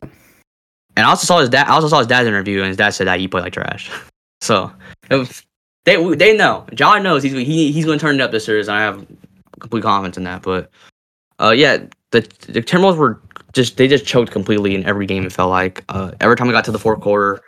And 0.00 1.04
I 1.04 1.10
also 1.10 1.26
saw 1.26 1.40
his 1.40 1.50
dad. 1.50 1.66
I 1.68 1.72
also 1.72 1.88
saw 1.88 1.98
his 1.98 2.06
dad's 2.06 2.26
interview, 2.26 2.60
and 2.60 2.68
his 2.68 2.76
dad 2.78 2.90
said 2.90 3.06
that 3.06 3.20
he 3.20 3.28
played 3.28 3.42
like 3.44 3.52
trash. 3.52 3.90
So 4.42 4.70
it 5.10 5.16
was- 5.16 5.42
they 5.86 6.14
they 6.14 6.36
know. 6.36 6.66
John 6.74 7.02
knows 7.02 7.22
he's 7.22 7.32
he, 7.32 7.72
he's 7.72 7.86
going 7.86 7.98
to 7.98 8.04
turn 8.04 8.16
it 8.16 8.20
up 8.20 8.32
this 8.32 8.44
series. 8.44 8.68
And 8.68 8.76
I 8.76 8.82
have 8.82 9.06
complete 9.60 9.82
confidence 9.82 10.18
in 10.18 10.24
that. 10.24 10.42
But 10.42 10.70
uh, 11.40 11.54
yeah, 11.56 11.78
the 12.10 12.20
the 12.48 12.60
Timberwolves 12.60 12.96
were 12.96 13.22
just 13.52 13.76
they 13.76 13.88
just 13.88 14.04
choked 14.04 14.32
completely 14.32 14.74
in 14.74 14.84
every 14.84 15.06
game. 15.06 15.24
It 15.24 15.32
felt 15.32 15.50
like 15.50 15.84
uh, 15.88 16.12
every 16.20 16.36
time 16.36 16.48
we 16.48 16.52
got 16.52 16.64
to 16.66 16.72
the 16.72 16.78
fourth 16.78 17.00
quarter, 17.00 17.40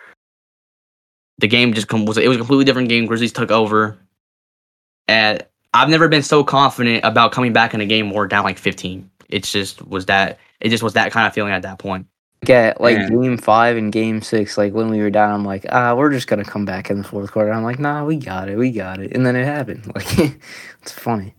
the 1.38 1.48
game 1.48 1.74
just 1.74 1.92
was 1.92 2.16
it 2.16 2.28
was 2.28 2.36
a 2.36 2.40
completely 2.40 2.64
different 2.64 2.88
game. 2.88 3.06
Grizzlies 3.06 3.32
took 3.32 3.50
over, 3.50 3.98
and 5.08 5.44
I've 5.74 5.88
never 5.88 6.08
been 6.08 6.22
so 6.22 6.44
confident 6.44 7.04
about 7.04 7.32
coming 7.32 7.52
back 7.52 7.74
in 7.74 7.80
a 7.80 7.86
game 7.86 8.10
where 8.10 8.26
down 8.26 8.44
like 8.44 8.58
15. 8.58 9.10
It's 9.28 9.50
just 9.50 9.84
was 9.86 10.06
that 10.06 10.38
it 10.60 10.68
just 10.68 10.82
was 10.82 10.94
that 10.94 11.10
kind 11.10 11.26
of 11.26 11.34
feeling 11.34 11.52
at 11.52 11.62
that 11.62 11.80
point. 11.80 12.06
Get 12.44 12.80
like 12.80 12.96
Yeah. 12.96 13.08
game 13.08 13.36
five 13.36 13.76
and 13.76 13.90
game 13.92 14.22
six, 14.22 14.56
like 14.56 14.72
when 14.72 14.88
we 14.90 15.00
were 15.00 15.10
down, 15.10 15.32
I'm 15.32 15.44
like, 15.44 15.66
ah, 15.70 15.94
we're 15.94 16.10
just 16.12 16.28
gonna 16.28 16.44
come 16.44 16.64
back 16.64 16.88
in 16.88 16.98
the 16.98 17.04
fourth 17.04 17.32
quarter. 17.32 17.52
I'm 17.52 17.64
like, 17.64 17.80
nah, 17.80 18.04
we 18.04 18.16
got 18.16 18.48
it, 18.48 18.56
we 18.56 18.70
got 18.70 19.00
it, 19.00 19.12
and 19.14 19.26
then 19.26 19.34
it 19.36 19.44
happened. 19.44 19.84
Like, 19.94 20.36
it's 20.82 20.92
funny. 20.92 21.34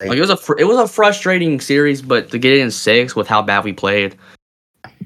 Like 0.00 0.18
it 0.18 0.20
was 0.20 0.30
a 0.30 0.36
fr- 0.36 0.58
it 0.58 0.64
was 0.64 0.76
a 0.78 0.88
frustrating 0.92 1.60
series, 1.60 2.02
but 2.02 2.30
to 2.32 2.38
get 2.38 2.52
it 2.52 2.58
in 2.60 2.70
six 2.70 3.14
with 3.14 3.28
how 3.28 3.42
bad 3.42 3.64
we 3.64 3.72
played, 3.72 4.16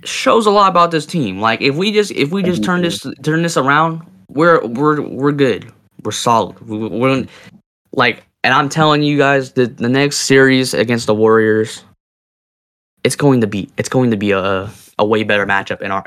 shows 0.02 0.46
a 0.46 0.50
lot 0.50 0.70
about 0.70 0.90
this 0.90 1.04
team. 1.06 1.40
Like 1.40 1.60
if 1.60 1.76
we 1.76 1.92
just 1.92 2.10
if 2.12 2.30
we 2.30 2.42
just 2.42 2.64
turn 2.64 2.80
this 2.82 3.06
turn 3.22 3.42
this 3.42 3.56
around, 3.56 4.00
we're 4.30 4.64
we're 4.66 5.02
we're 5.02 5.32
good. 5.32 5.70
We're 6.04 6.12
solid. 6.12 6.58
We, 6.60 6.78
we're 6.88 7.26
like, 7.92 8.24
and 8.44 8.54
I'm 8.54 8.68
telling 8.68 9.02
you 9.02 9.18
guys, 9.18 9.52
the 9.52 9.66
the 9.66 9.88
next 9.90 10.20
series 10.20 10.72
against 10.74 11.06
the 11.06 11.14
Warriors, 11.14 11.84
it's 13.08 13.16
going 13.16 13.40
to 13.40 13.46
be 13.46 13.70
it's 13.78 13.88
going 13.88 14.10
to 14.10 14.18
be 14.18 14.32
a 14.32 14.70
a 14.98 15.06
way 15.06 15.22
better 15.22 15.46
matchup 15.46 15.80
in 15.80 15.90
our. 15.90 16.04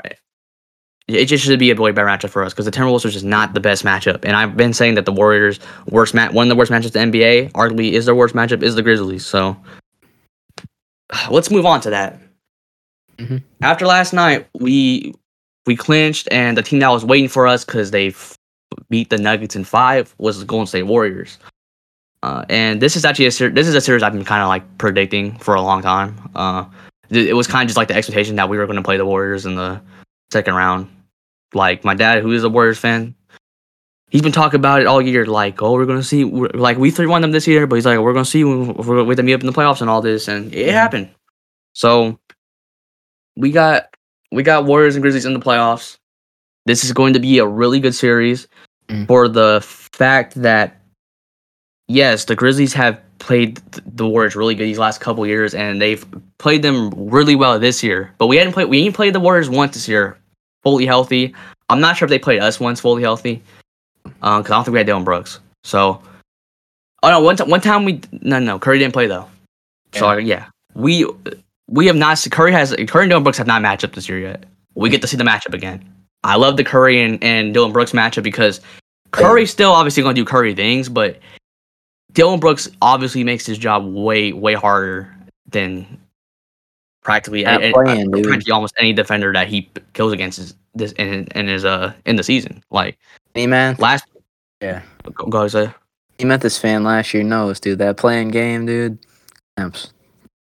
It 1.08 1.24
just 1.24 1.44
should 1.44 1.58
be 1.58 1.72
a 1.72 1.74
way 1.74 1.90
better 1.90 2.06
matchup 2.06 2.30
for 2.30 2.44
us 2.44 2.52
because 2.52 2.64
the 2.64 2.70
Timberwolves 2.70 3.04
are 3.04 3.10
just 3.10 3.24
not 3.24 3.54
the 3.54 3.60
best 3.60 3.84
matchup, 3.84 4.24
and 4.24 4.36
I've 4.36 4.56
been 4.56 4.72
saying 4.72 4.94
that 4.94 5.04
the 5.04 5.12
Warriors 5.12 5.58
worst 5.88 6.14
mat 6.14 6.32
one 6.32 6.46
of 6.46 6.48
the 6.50 6.54
worst 6.54 6.70
matchups 6.70 6.94
in 6.94 7.10
the 7.10 7.18
NBA, 7.20 7.50
arguably 7.54 7.90
is 7.90 8.06
their 8.06 8.14
worst 8.14 8.36
matchup 8.36 8.62
is 8.62 8.76
the 8.76 8.82
Grizzlies. 8.82 9.26
So 9.26 9.56
let's 11.30 11.50
move 11.50 11.66
on 11.66 11.80
to 11.80 11.90
that. 11.90 12.20
Mhm. 13.18 13.42
After 13.62 13.84
last 13.84 14.12
night, 14.12 14.46
we 14.60 15.12
we 15.66 15.74
clinched, 15.74 16.28
and 16.30 16.56
the 16.56 16.62
team 16.62 16.78
that 16.78 16.88
was 16.88 17.04
waiting 17.04 17.28
for 17.28 17.48
us 17.48 17.64
because 17.64 17.90
they 17.90 18.08
f- 18.08 18.36
beat 18.88 19.10
the 19.10 19.18
Nuggets 19.18 19.56
in 19.56 19.64
five 19.64 20.14
was 20.18 20.38
the 20.38 20.46
Golden 20.46 20.68
State 20.68 20.84
Warriors. 20.84 21.36
Uh, 22.22 22.44
and 22.48 22.80
this 22.80 22.94
is 22.94 23.04
actually 23.04 23.26
a 23.26 23.32
ser- 23.32 23.50
this 23.50 23.66
is 23.66 23.74
a 23.74 23.80
series 23.80 24.04
I've 24.04 24.12
been 24.12 24.24
kind 24.24 24.42
of 24.42 24.48
like 24.48 24.78
predicting 24.78 25.36
for 25.38 25.56
a 25.56 25.60
long 25.62 25.82
time. 25.82 26.14
Uh, 26.36 26.64
it 27.12 27.34
was 27.34 27.46
kind 27.46 27.62
of 27.64 27.68
just 27.68 27.76
like 27.76 27.88
the 27.88 27.96
expectation 27.96 28.36
that 28.36 28.48
we 28.48 28.56
were 28.58 28.66
going 28.66 28.76
to 28.76 28.82
play 28.82 28.96
the 28.96 29.06
Warriors 29.06 29.46
in 29.46 29.54
the 29.54 29.80
second 30.30 30.54
round. 30.54 30.88
Like 31.54 31.84
my 31.84 31.94
dad, 31.94 32.22
who 32.22 32.32
is 32.32 32.44
a 32.44 32.48
Warriors 32.48 32.78
fan, 32.78 33.14
he's 34.10 34.22
been 34.22 34.32
talking 34.32 34.58
about 34.58 34.80
it 34.80 34.86
all 34.86 35.00
year. 35.02 35.26
Like, 35.26 35.60
oh, 35.62 35.72
we're 35.72 35.86
going 35.86 36.00
to 36.00 36.04
see, 36.04 36.24
we're, 36.24 36.48
like 36.48 36.78
we 36.78 36.90
three 36.90 37.06
won 37.06 37.22
them 37.22 37.32
this 37.32 37.46
year, 37.46 37.66
but 37.66 37.76
he's 37.76 37.86
like, 37.86 37.98
we're 37.98 38.12
going 38.12 38.24
to 38.24 38.30
see 38.30 38.44
when 38.44 38.74
we're 38.74 39.04
going 39.04 39.16
to 39.16 39.22
meet 39.22 39.34
up 39.34 39.40
in 39.40 39.46
the 39.46 39.52
playoffs 39.52 39.80
and 39.80 39.90
all 39.90 40.00
this, 40.00 40.28
and 40.28 40.54
it 40.54 40.72
happened. 40.72 41.10
So 41.74 42.18
we 43.36 43.50
got 43.50 43.94
we 44.30 44.42
got 44.42 44.64
Warriors 44.64 44.94
and 44.94 45.02
Grizzlies 45.02 45.26
in 45.26 45.34
the 45.34 45.40
playoffs. 45.40 45.98
This 46.64 46.84
is 46.84 46.92
going 46.92 47.12
to 47.14 47.20
be 47.20 47.38
a 47.38 47.46
really 47.46 47.80
good 47.80 47.94
series 47.94 48.48
Mm. 48.88 49.06
for 49.06 49.28
the 49.28 49.60
fact 49.62 50.34
that 50.34 50.81
yes, 51.88 52.24
the 52.24 52.34
Grizzlies 52.34 52.72
have 52.74 53.00
played 53.18 53.56
the 53.86 54.06
Warriors 54.06 54.34
really 54.34 54.54
good 54.54 54.64
these 54.64 54.78
last 54.78 55.00
couple 55.00 55.26
years, 55.26 55.54
and 55.54 55.80
they've 55.80 56.04
played 56.38 56.62
them 56.62 56.90
really 56.90 57.36
well 57.36 57.58
this 57.58 57.82
year. 57.82 58.12
But 58.18 58.26
we 58.26 58.36
hadn't 58.36 58.52
played 58.52 58.68
we 58.68 58.80
ain't 58.82 58.94
played 58.94 59.14
the 59.14 59.20
Warriors 59.20 59.48
once 59.48 59.74
this 59.74 59.88
year, 59.88 60.18
fully 60.62 60.86
healthy. 60.86 61.34
I'm 61.68 61.80
not 61.80 61.96
sure 61.96 62.06
if 62.06 62.10
they 62.10 62.18
played 62.18 62.40
us 62.40 62.60
once 62.60 62.80
fully 62.80 63.02
healthy, 63.02 63.42
uh, 64.22 64.38
because 64.38 64.50
I 64.50 64.56
don't 64.56 64.64
think 64.64 64.72
we 64.72 64.78
had 64.78 64.86
Dillon 64.86 65.04
Brooks. 65.04 65.40
So, 65.64 66.02
oh 67.02 67.10
no, 67.10 67.20
one 67.20 67.36
time 67.36 67.50
one 67.50 67.60
time 67.60 67.84
we 67.84 68.00
no 68.20 68.38
no 68.38 68.58
Curry 68.58 68.78
didn't 68.78 68.92
play 68.92 69.06
though. 69.06 69.28
So 69.94 70.16
yeah, 70.16 70.46
we 70.74 71.06
we 71.68 71.86
have 71.86 71.96
not. 71.96 72.24
Curry 72.30 72.52
has 72.52 72.74
Curry 72.88 73.04
and 73.04 73.10
Dillon 73.10 73.22
Brooks 73.22 73.38
have 73.38 73.46
not 73.46 73.62
matched 73.62 73.84
up 73.84 73.92
this 73.92 74.08
year 74.08 74.18
yet. 74.18 74.44
We 74.74 74.88
get 74.88 75.00
to 75.02 75.06
see 75.06 75.16
the 75.16 75.24
matchup 75.24 75.54
again. 75.54 75.86
I 76.24 76.36
love 76.36 76.56
the 76.56 76.64
Curry 76.64 77.02
and, 77.02 77.22
and 77.22 77.52
Dillon 77.52 77.72
Brooks 77.72 77.92
matchup 77.92 78.22
because 78.22 78.60
Curry's 79.10 79.50
still 79.50 79.72
obviously 79.72 80.02
going 80.02 80.14
to 80.14 80.20
do 80.20 80.24
Curry 80.24 80.54
things, 80.54 80.88
but 80.88 81.18
Dillon 82.12 82.40
Brooks 82.40 82.68
obviously 82.82 83.24
makes 83.24 83.46
his 83.46 83.58
job 83.58 83.84
way 83.86 84.32
way 84.32 84.54
harder 84.54 85.14
than 85.48 85.86
practically 87.02 87.44
and- 87.44 87.72
playing, 87.74 88.00
and 88.14 88.24
practically 88.24 88.52
almost 88.52 88.74
any 88.78 88.92
defender 88.92 89.32
that 89.32 89.48
he 89.48 89.70
kills 89.92 90.12
against 90.12 90.38
is 90.38 90.54
this 90.74 90.92
in 90.92 91.26
in 91.34 91.48
his 91.48 91.64
uh 91.64 91.92
in 92.06 92.16
the 92.16 92.22
season. 92.22 92.62
Like 92.70 92.98
man, 93.34 93.76
last 93.78 94.04
Yeah. 94.60 94.82
go, 95.04 95.26
go 95.26 95.42
ahead. 95.44 95.74
he 96.18 96.24
met 96.24 96.40
this 96.40 96.58
fan 96.58 96.84
last 96.84 97.12
year 97.14 97.22
knows, 97.22 97.58
dude. 97.60 97.78
That 97.78 97.96
playing 97.96 98.28
game, 98.28 98.66
dude. 98.66 98.98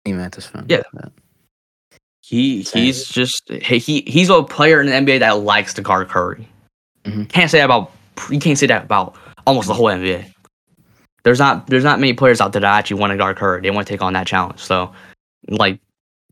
He 0.04 0.12
met 0.12 0.32
this 0.32 0.46
fan. 0.46 0.66
Yeah. 0.68 0.82
He 2.20 2.62
he's 2.62 3.06
just 3.08 3.48
he, 3.50 3.78
he 3.78 4.00
he's 4.06 4.30
a 4.30 4.42
player 4.42 4.80
in 4.80 4.86
the 4.86 4.92
NBA 4.92 5.20
that 5.20 5.38
likes 5.40 5.74
to 5.74 5.82
guard 5.82 6.08
Curry. 6.08 6.48
Mhm. 7.04 7.28
Can't 7.28 7.50
say 7.50 7.58
that 7.58 7.64
about 7.66 7.92
you 8.30 8.38
can't 8.38 8.58
say 8.58 8.66
that 8.66 8.84
about 8.84 9.14
almost 9.46 9.68
the 9.68 9.74
whole 9.74 9.86
NBA. 9.86 10.30
There's 11.24 11.38
not 11.38 11.66
there's 11.66 11.84
not 11.84 12.00
many 12.00 12.12
players 12.12 12.40
out 12.40 12.52
there 12.52 12.60
that 12.60 12.78
actually 12.78 13.00
want 13.00 13.10
to 13.12 13.16
guard 13.16 13.36
Curry. 13.36 13.62
They 13.62 13.70
want 13.70 13.86
to 13.86 13.92
take 13.92 14.02
on 14.02 14.12
that 14.12 14.26
challenge. 14.26 14.60
So 14.60 14.92
like 15.48 15.80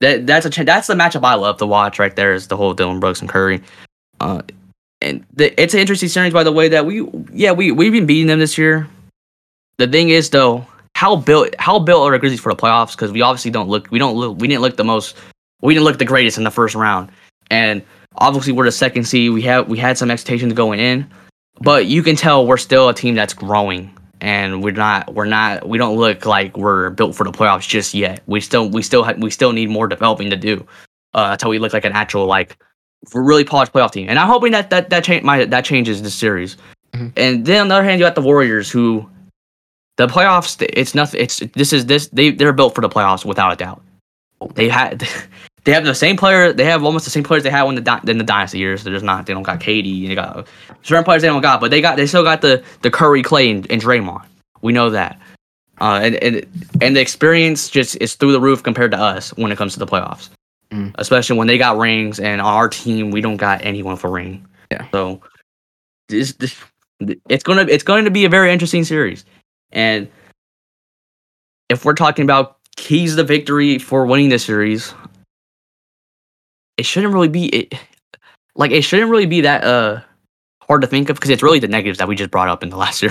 that 0.01 0.27
that's 0.27 0.47
a 0.47 0.65
that's 0.65 0.87
the 0.87 0.95
matchup 0.95 1.25
I 1.25 1.35
love 1.35 1.57
to 1.59 1.67
watch 1.67 1.99
right 1.99 2.15
there 2.15 2.35
is 2.35 2.49
the 2.49 2.57
whole 2.57 2.75
Dillon 2.75 3.01
Brooks 3.01 3.21
and 3.21 3.29
Curry. 3.29 3.63
Uh, 4.21 4.43
and 5.01 5.25
the, 5.33 5.61
it's 5.61 5.75
an 5.75 5.81
interesting 5.81 6.09
series 6.09 6.33
by 6.33 6.45
the 6.45 6.53
way 6.53 6.69
that 6.69 6.87
we 6.87 7.09
yeah 7.33 7.53
we 7.53 7.73
we've 7.73 7.93
been 7.93 8.07
beating 8.07 8.27
them 8.27 8.39
this 8.39 8.59
year. 8.59 8.87
The 9.79 9.89
thing 9.89 10.11
is 10.11 10.31
though, 10.31 10.67
how 10.95 11.17
built 11.17 11.55
how 11.59 11.79
built 11.79 12.07
are 12.07 12.13
the 12.13 12.19
Grizzlies 12.19 12.41
for 12.41 12.53
the 12.53 12.61
playoffs? 12.61 12.93
Because 12.93 13.13
we 13.13 13.23
obviously 13.23 13.51
don't 13.51 13.69
look 13.69 13.91
we 13.91 13.99
don't 13.99 14.15
look 14.15 14.39
we 14.39 14.49
didn't 14.49 14.63
look 14.63 14.77
the 14.77 14.85
most 14.85 15.17
we 15.63 15.75
didn't 15.75 15.85
look 15.85 15.99
the 15.99 16.05
greatest 16.05 16.37
in 16.37 16.45
the 16.45 16.51
first 16.51 16.75
round, 16.75 17.11
and 17.51 17.83
obviously 18.17 18.53
we're 18.53 18.65
the 18.65 18.73
second 18.73 19.05
seed. 19.05 19.33
We 19.33 19.43
have 19.43 19.69
we 19.69 19.79
had 19.79 19.97
some 19.97 20.11
expectations 20.11 20.53
going 20.53 20.81
in, 20.81 21.09
but 21.61 21.87
you 21.87 22.03
can 22.03 22.17
tell 22.17 22.47
we're 22.47 22.57
still 22.57 22.89
a 22.89 22.95
team 22.95 23.15
that's 23.15 23.35
growing, 23.35 23.97
and 24.23 24.63
we're 24.63 24.71
not 24.73 25.13
we're 25.15 25.27
not 25.27 25.69
we 25.69 25.77
don't 25.77 25.97
look 25.99 26.25
like 26.25 26.57
we're 26.57 26.91
built 26.91 27.15
for 27.15 27.25
the 27.25 27.33
playoffs 27.33 27.69
just 27.69 27.93
yet. 27.93 28.23
We 28.27 28.41
still 28.41 28.71
we 28.71 28.83
still 28.83 29.05
ha- 29.05 29.15
we 29.19 29.31
still 29.31 29.53
need 29.53 29.69
more 29.69 29.89
developing 29.89 30.31
to 30.31 30.37
do 30.37 30.67
uh, 31.13 31.31
until 31.33 31.51
we 31.51 31.59
look 31.59 31.73
like 31.73 31.85
an 31.85 31.93
actual 31.93 32.27
like 32.27 32.57
really 33.13 33.45
polished 33.45 33.73
playoff 33.73 33.91
team. 33.91 34.09
And 34.09 34.19
I'm 34.19 34.29
hoping 34.29 34.53
that 34.53 34.71
that 34.71 34.91
that 34.91 35.05
change 35.05 35.25
my 35.25 35.45
that 35.45 35.65
changes 35.65 36.03
this 36.03 36.15
series. 36.15 36.57
Mhm. 36.95 37.13
And 37.17 37.45
then 37.45 37.63
on 37.63 37.69
the 37.69 37.75
other 37.75 37.85
hand, 37.85 37.99
you 38.01 38.07
got 38.07 38.15
the 38.15 38.23
Warriors 38.23 38.71
who. 38.71 39.09
The 39.99 40.07
playoffs, 40.07 40.57
it's 40.73 40.95
nothing. 40.95 41.21
It's 41.21 41.41
this 41.53 41.71
is 41.71 41.85
this 41.85 42.09
they 42.09 42.31
they're 42.31 42.55
built 42.55 42.75
for 42.75 42.81
the 42.81 42.89
playoffs 42.89 43.27
without 43.27 43.53
a 43.53 43.57
doubt. 43.57 43.83
They 44.55 44.67
had 44.67 45.07
they 45.65 45.73
have 45.73 45.85
the 45.85 45.95
same 45.95 46.17
player. 46.17 46.53
They 46.53 46.65
have 46.65 46.83
almost 46.85 47.05
the 47.05 47.11
same 47.11 47.23
players 47.23 47.45
they 47.45 47.51
had 47.51 47.63
when 47.63 47.77
the 47.77 48.01
in 48.09 48.19
the 48.19 48.25
dynasty 48.25 48.59
years. 48.59 48.83
They're 48.83 48.93
just 48.93 49.05
not. 49.05 49.27
They 49.27 49.33
don't 49.33 49.45
got 49.45 49.61
KD. 49.61 50.09
They 50.09 50.15
got 50.15 50.47
certain 50.83 51.05
players 51.05 51.23
they 51.23 51.29
don't 51.29 51.43
got, 51.43 51.61
but 51.61 51.71
they 51.71 51.81
got 51.81 51.97
they 51.97 52.07
still 52.07 52.25
got 52.25 52.41
the 52.41 52.65
the 52.83 52.91
Curry, 52.91 53.23
Clay, 53.23 53.51
and, 53.51 53.71
and 53.71 53.81
Draymond. 53.81 54.25
We 54.61 54.73
know 54.73 54.91
that. 54.91 55.21
Uh, 55.81 56.01
and, 56.03 56.15
and 56.17 56.47
and 56.81 56.97
the 56.97 57.01
experience 57.01 57.69
just 57.69 57.97
is 58.01 58.15
through 58.15 58.33
the 58.33 58.41
roof 58.41 58.63
compared 58.63 58.91
to 58.93 58.99
us 58.99 59.31
when 59.37 59.53
it 59.53 59.59
comes 59.59 59.73
to 59.75 59.79
the 59.79 59.87
playoffs. 59.87 60.31
Mm. 60.73 60.95
Especially 60.97 61.37
when 61.37 61.47
they 61.47 61.59
got 61.59 61.77
rings, 61.77 62.19
and 62.19 62.41
our 62.41 62.69
team 62.69 63.11
we 63.11 63.21
don't 63.21 63.37
got 63.37 63.65
anyone 63.65 63.97
for 63.97 64.11
ring. 64.11 64.47
Yeah. 64.71 64.87
So 64.91 65.21
this, 66.09 66.33
this 66.35 66.57
it's 67.29 67.45
gonna 67.45 67.67
it's 67.69 67.85
going 67.85 68.05
to 68.05 68.11
be 68.11 68.25
a 68.25 68.29
very 68.29 68.53
interesting 68.53 68.85
series, 68.85 69.25
and 69.71 70.09
if 71.69 71.85
we're 71.85 71.95
talking 71.95 72.25
about 72.25 72.59
keys 72.77 73.17
to 73.17 73.25
victory 73.25 73.79
for 73.79 74.07
winning 74.07 74.29
this 74.29 74.45
series, 74.45 74.95
it 76.77 76.87
shouldn't 76.87 77.13
really 77.13 77.29
be 77.29 77.47
it. 77.47 77.75
Like 78.55 78.71
it 78.71 78.83
shouldn't 78.83 79.11
really 79.11 79.27
be 79.27 79.41
that 79.43 79.65
uh 79.65 80.01
hard 80.63 80.83
to 80.83 80.87
think 80.87 81.11
of 81.11 81.17
because 81.17 81.31
it's 81.31 81.43
really 81.43 81.59
the 81.59 81.69
negatives 81.69 81.99
that 81.99 82.09
we 82.09 82.15
just 82.17 82.31
brought 82.31 82.49
up 82.49 82.63
in 82.63 82.69
the 82.71 82.77
last 82.77 83.03
year. 83.03 83.11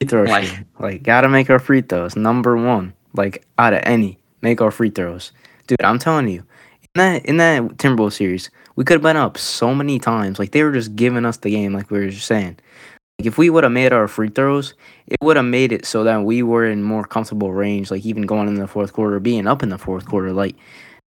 Free 0.00 0.08
throw 0.08 0.22
Like- 0.24 0.64
Like, 0.78 1.02
gotta 1.02 1.28
make 1.28 1.48
our 1.50 1.58
free 1.58 1.80
throws. 1.82 2.16
Number 2.16 2.56
one. 2.56 2.92
Like, 3.14 3.44
out 3.58 3.74
of 3.74 3.80
any, 3.84 4.18
make 4.40 4.60
our 4.60 4.70
free 4.70 4.90
throws. 4.90 5.32
Dude, 5.66 5.82
I'm 5.82 5.98
telling 5.98 6.28
you, 6.28 6.40
in 6.82 6.88
that 6.96 7.24
in 7.26 7.36
that 7.36 7.62
Timberwolves 7.76 8.14
series, 8.14 8.50
we 8.74 8.84
could 8.84 8.94
have 8.94 9.02
been 9.02 9.16
up 9.16 9.36
so 9.38 9.74
many 9.74 9.98
times. 9.98 10.38
Like, 10.38 10.52
they 10.52 10.62
were 10.64 10.72
just 10.72 10.96
giving 10.96 11.24
us 11.26 11.36
the 11.36 11.50
game, 11.50 11.72
like 11.74 11.90
we 11.90 11.98
were 12.00 12.08
just 12.08 12.26
saying. 12.26 12.56
Like, 13.18 13.26
if 13.26 13.36
we 13.38 13.50
would 13.50 13.64
have 13.64 13.72
made 13.72 13.92
our 13.92 14.08
free 14.08 14.30
throws, 14.30 14.74
it 15.06 15.16
would 15.22 15.36
have 15.36 15.44
made 15.46 15.72
it 15.72 15.84
so 15.86 16.04
that 16.04 16.22
we 16.24 16.42
were 16.42 16.64
in 16.64 16.82
more 16.82 17.04
comfortable 17.04 17.52
range, 17.52 17.90
like 17.90 18.04
even 18.06 18.22
going 18.22 18.48
in 18.48 18.54
the 18.54 18.66
fourth 18.66 18.92
quarter, 18.94 19.20
being 19.20 19.46
up 19.46 19.62
in 19.62 19.68
the 19.68 19.78
fourth 19.78 20.06
quarter. 20.06 20.32
Like, 20.32 20.56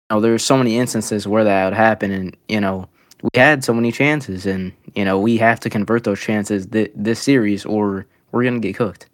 know, 0.09 0.19
there's 0.21 0.43
so 0.43 0.57
many 0.57 0.77
instances 0.77 1.27
where 1.27 1.43
that 1.43 1.65
would 1.65 1.73
happen, 1.73 2.11
and, 2.11 2.35
you 2.47 2.59
know, 2.59 2.87
we 3.21 3.29
had 3.35 3.63
so 3.63 3.73
many 3.73 3.91
chances, 3.91 4.45
and, 4.45 4.71
you 4.95 5.05
know, 5.05 5.19
we 5.19 5.37
have 5.37 5.59
to 5.61 5.69
convert 5.69 6.03
those 6.03 6.19
chances 6.19 6.65
th- 6.67 6.91
this 6.95 7.19
series, 7.21 7.65
or 7.65 8.05
we're 8.31 8.43
to 8.43 8.59
get 8.59 8.75
cooked. 8.75 9.07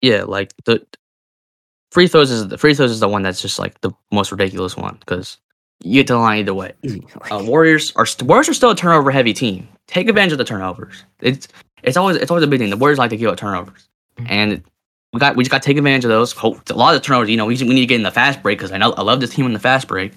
Yeah, 0.00 0.24
like 0.24 0.52
the 0.64 0.84
free 1.92 2.08
throws 2.08 2.30
is 2.30 2.48
the 2.48 2.58
free 2.58 2.74
throws 2.74 2.90
is 2.90 3.00
the 3.00 3.08
one 3.08 3.22
that's 3.22 3.40
just 3.40 3.58
like 3.58 3.80
the 3.80 3.90
most 4.12 4.30
ridiculous 4.32 4.76
one 4.76 4.96
because 5.00 5.38
you 5.82 5.94
get 5.94 6.06
to 6.08 6.12
the 6.14 6.18
line 6.18 6.40
either 6.40 6.52
way. 6.54 6.72
Uh, 7.30 7.42
Warriors 7.42 7.92
are 7.96 8.04
st- 8.04 8.28
Warriors 8.28 8.48
are 8.50 8.54
still 8.54 8.70
a 8.70 8.76
turnover 8.76 9.10
heavy 9.10 9.32
team. 9.32 9.66
Take 9.86 10.08
advantage 10.08 10.32
of 10.32 10.38
the 10.38 10.44
turnovers. 10.44 11.04
It's 11.20 11.48
it's 11.82 11.96
always 11.96 12.16
it's 12.18 12.30
always 12.30 12.44
a 12.44 12.46
big 12.46 12.60
thing. 12.60 12.68
The 12.70 12.76
Warriors 12.76 12.98
like 12.98 13.10
to 13.10 13.16
give 13.16 13.30
up 13.30 13.38
turnovers, 13.38 13.88
Mhm. 14.18 14.26
and 14.30 14.62
we 15.14 15.20
got 15.20 15.36
we 15.36 15.44
just 15.44 15.50
got 15.50 15.62
to 15.62 15.66
take 15.66 15.78
advantage 15.78 16.04
of 16.04 16.10
those. 16.10 16.32
Hope 16.32 16.68
a 16.68 16.74
lot 16.74 16.94
of 16.94 17.02
turnovers. 17.02 17.30
You 17.30 17.36
know, 17.36 17.46
we, 17.46 17.56
we 17.56 17.68
need 17.68 17.80
to 17.80 17.86
get 17.86 17.96
in 17.96 18.02
the 18.02 18.10
fast 18.10 18.42
break 18.42 18.58
because 18.58 18.72
I 18.72 18.78
know 18.78 18.92
I 18.92 19.02
love 19.02 19.20
this 19.20 19.30
team 19.30 19.46
in 19.46 19.52
the 19.52 19.60
fast 19.60 19.86
break. 19.88 20.12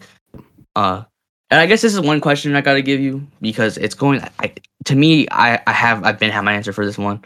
Uh, 0.75 1.03
and 1.49 1.61
I 1.61 1.67
guess 1.67 1.81
this 1.81 1.93
is 1.93 2.01
one 2.01 2.19
question 2.19 2.55
I 2.55 2.61
got 2.61 2.73
to 2.73 2.81
give 2.81 2.99
you 2.99 3.25
because 3.39 3.77
it's 3.77 3.95
going. 3.95 4.21
I, 4.39 4.53
to 4.85 4.95
me, 4.95 5.27
I 5.31 5.61
I 5.67 5.71
have 5.71 6.03
I've 6.03 6.19
been 6.19 6.31
have 6.31 6.43
my 6.43 6.53
answer 6.53 6.73
for 6.73 6.85
this 6.85 6.97
one. 6.97 7.23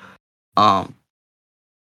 Um, 0.58 0.94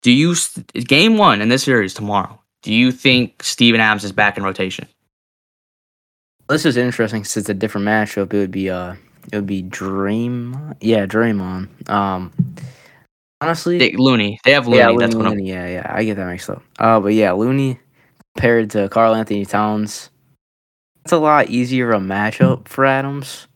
do 0.03 0.13
you 0.13 0.37
game 0.75 1.17
one 1.17 1.41
in 1.41 1.49
this 1.49 1.65
series 1.65 1.95
tomorrow? 1.95 2.39
Do 2.63 2.73
you 2.73 2.93
think 2.93 3.43
Steven 3.43 3.81
Adams 3.81 4.05
is 4.05 4.13
back 4.13 4.37
in 4.37 4.45
rotation? 4.45 4.87
this 6.49 6.67
is 6.67 6.77
interesting 6.77 7.25
since 7.25 7.45
it's 7.45 7.49
a 7.49 7.55
different 7.55 7.87
matchup. 7.87 8.35
It 8.35 8.39
would 8.39 8.51
be 8.51 8.69
uh, 8.69 8.95
it 9.33 9.37
would 9.37 9.47
be 9.47 9.63
Dream. 9.63 10.75
Yeah, 10.81 11.07
Draymond. 11.07 11.89
Um, 11.89 12.33
honestly, 13.43 13.79
They, 13.79 13.93
Looney, 13.93 14.39
they 14.45 14.53
have 14.53 14.67
Looney. 14.67 14.79
yeah, 14.79 14.93
that's 14.99 15.15
Looney, 15.15 15.25
what 15.29 15.33
I'm. 15.33 15.39
Yeah, 15.41 15.67
yeah. 15.69 15.87
I 15.95 16.05
get 16.05 16.17
that 16.17 16.27
mixed 16.27 16.49
up. 16.51 16.63
Uh, 16.79 17.01
but 17.01 17.15
yeah, 17.15 17.33
Looney 17.33 17.79
compared 18.35 18.71
to 18.71 18.89
Karl-Anthony 18.89 19.45
Towns, 19.45 20.11
it's 21.05 21.13
a 21.13 21.19
lot 21.19 21.51
easier 21.51 21.93
of 21.93 22.03
a 22.03 22.05
matchup 22.05 22.69
for 22.69 22.85
Adams. 22.85 23.47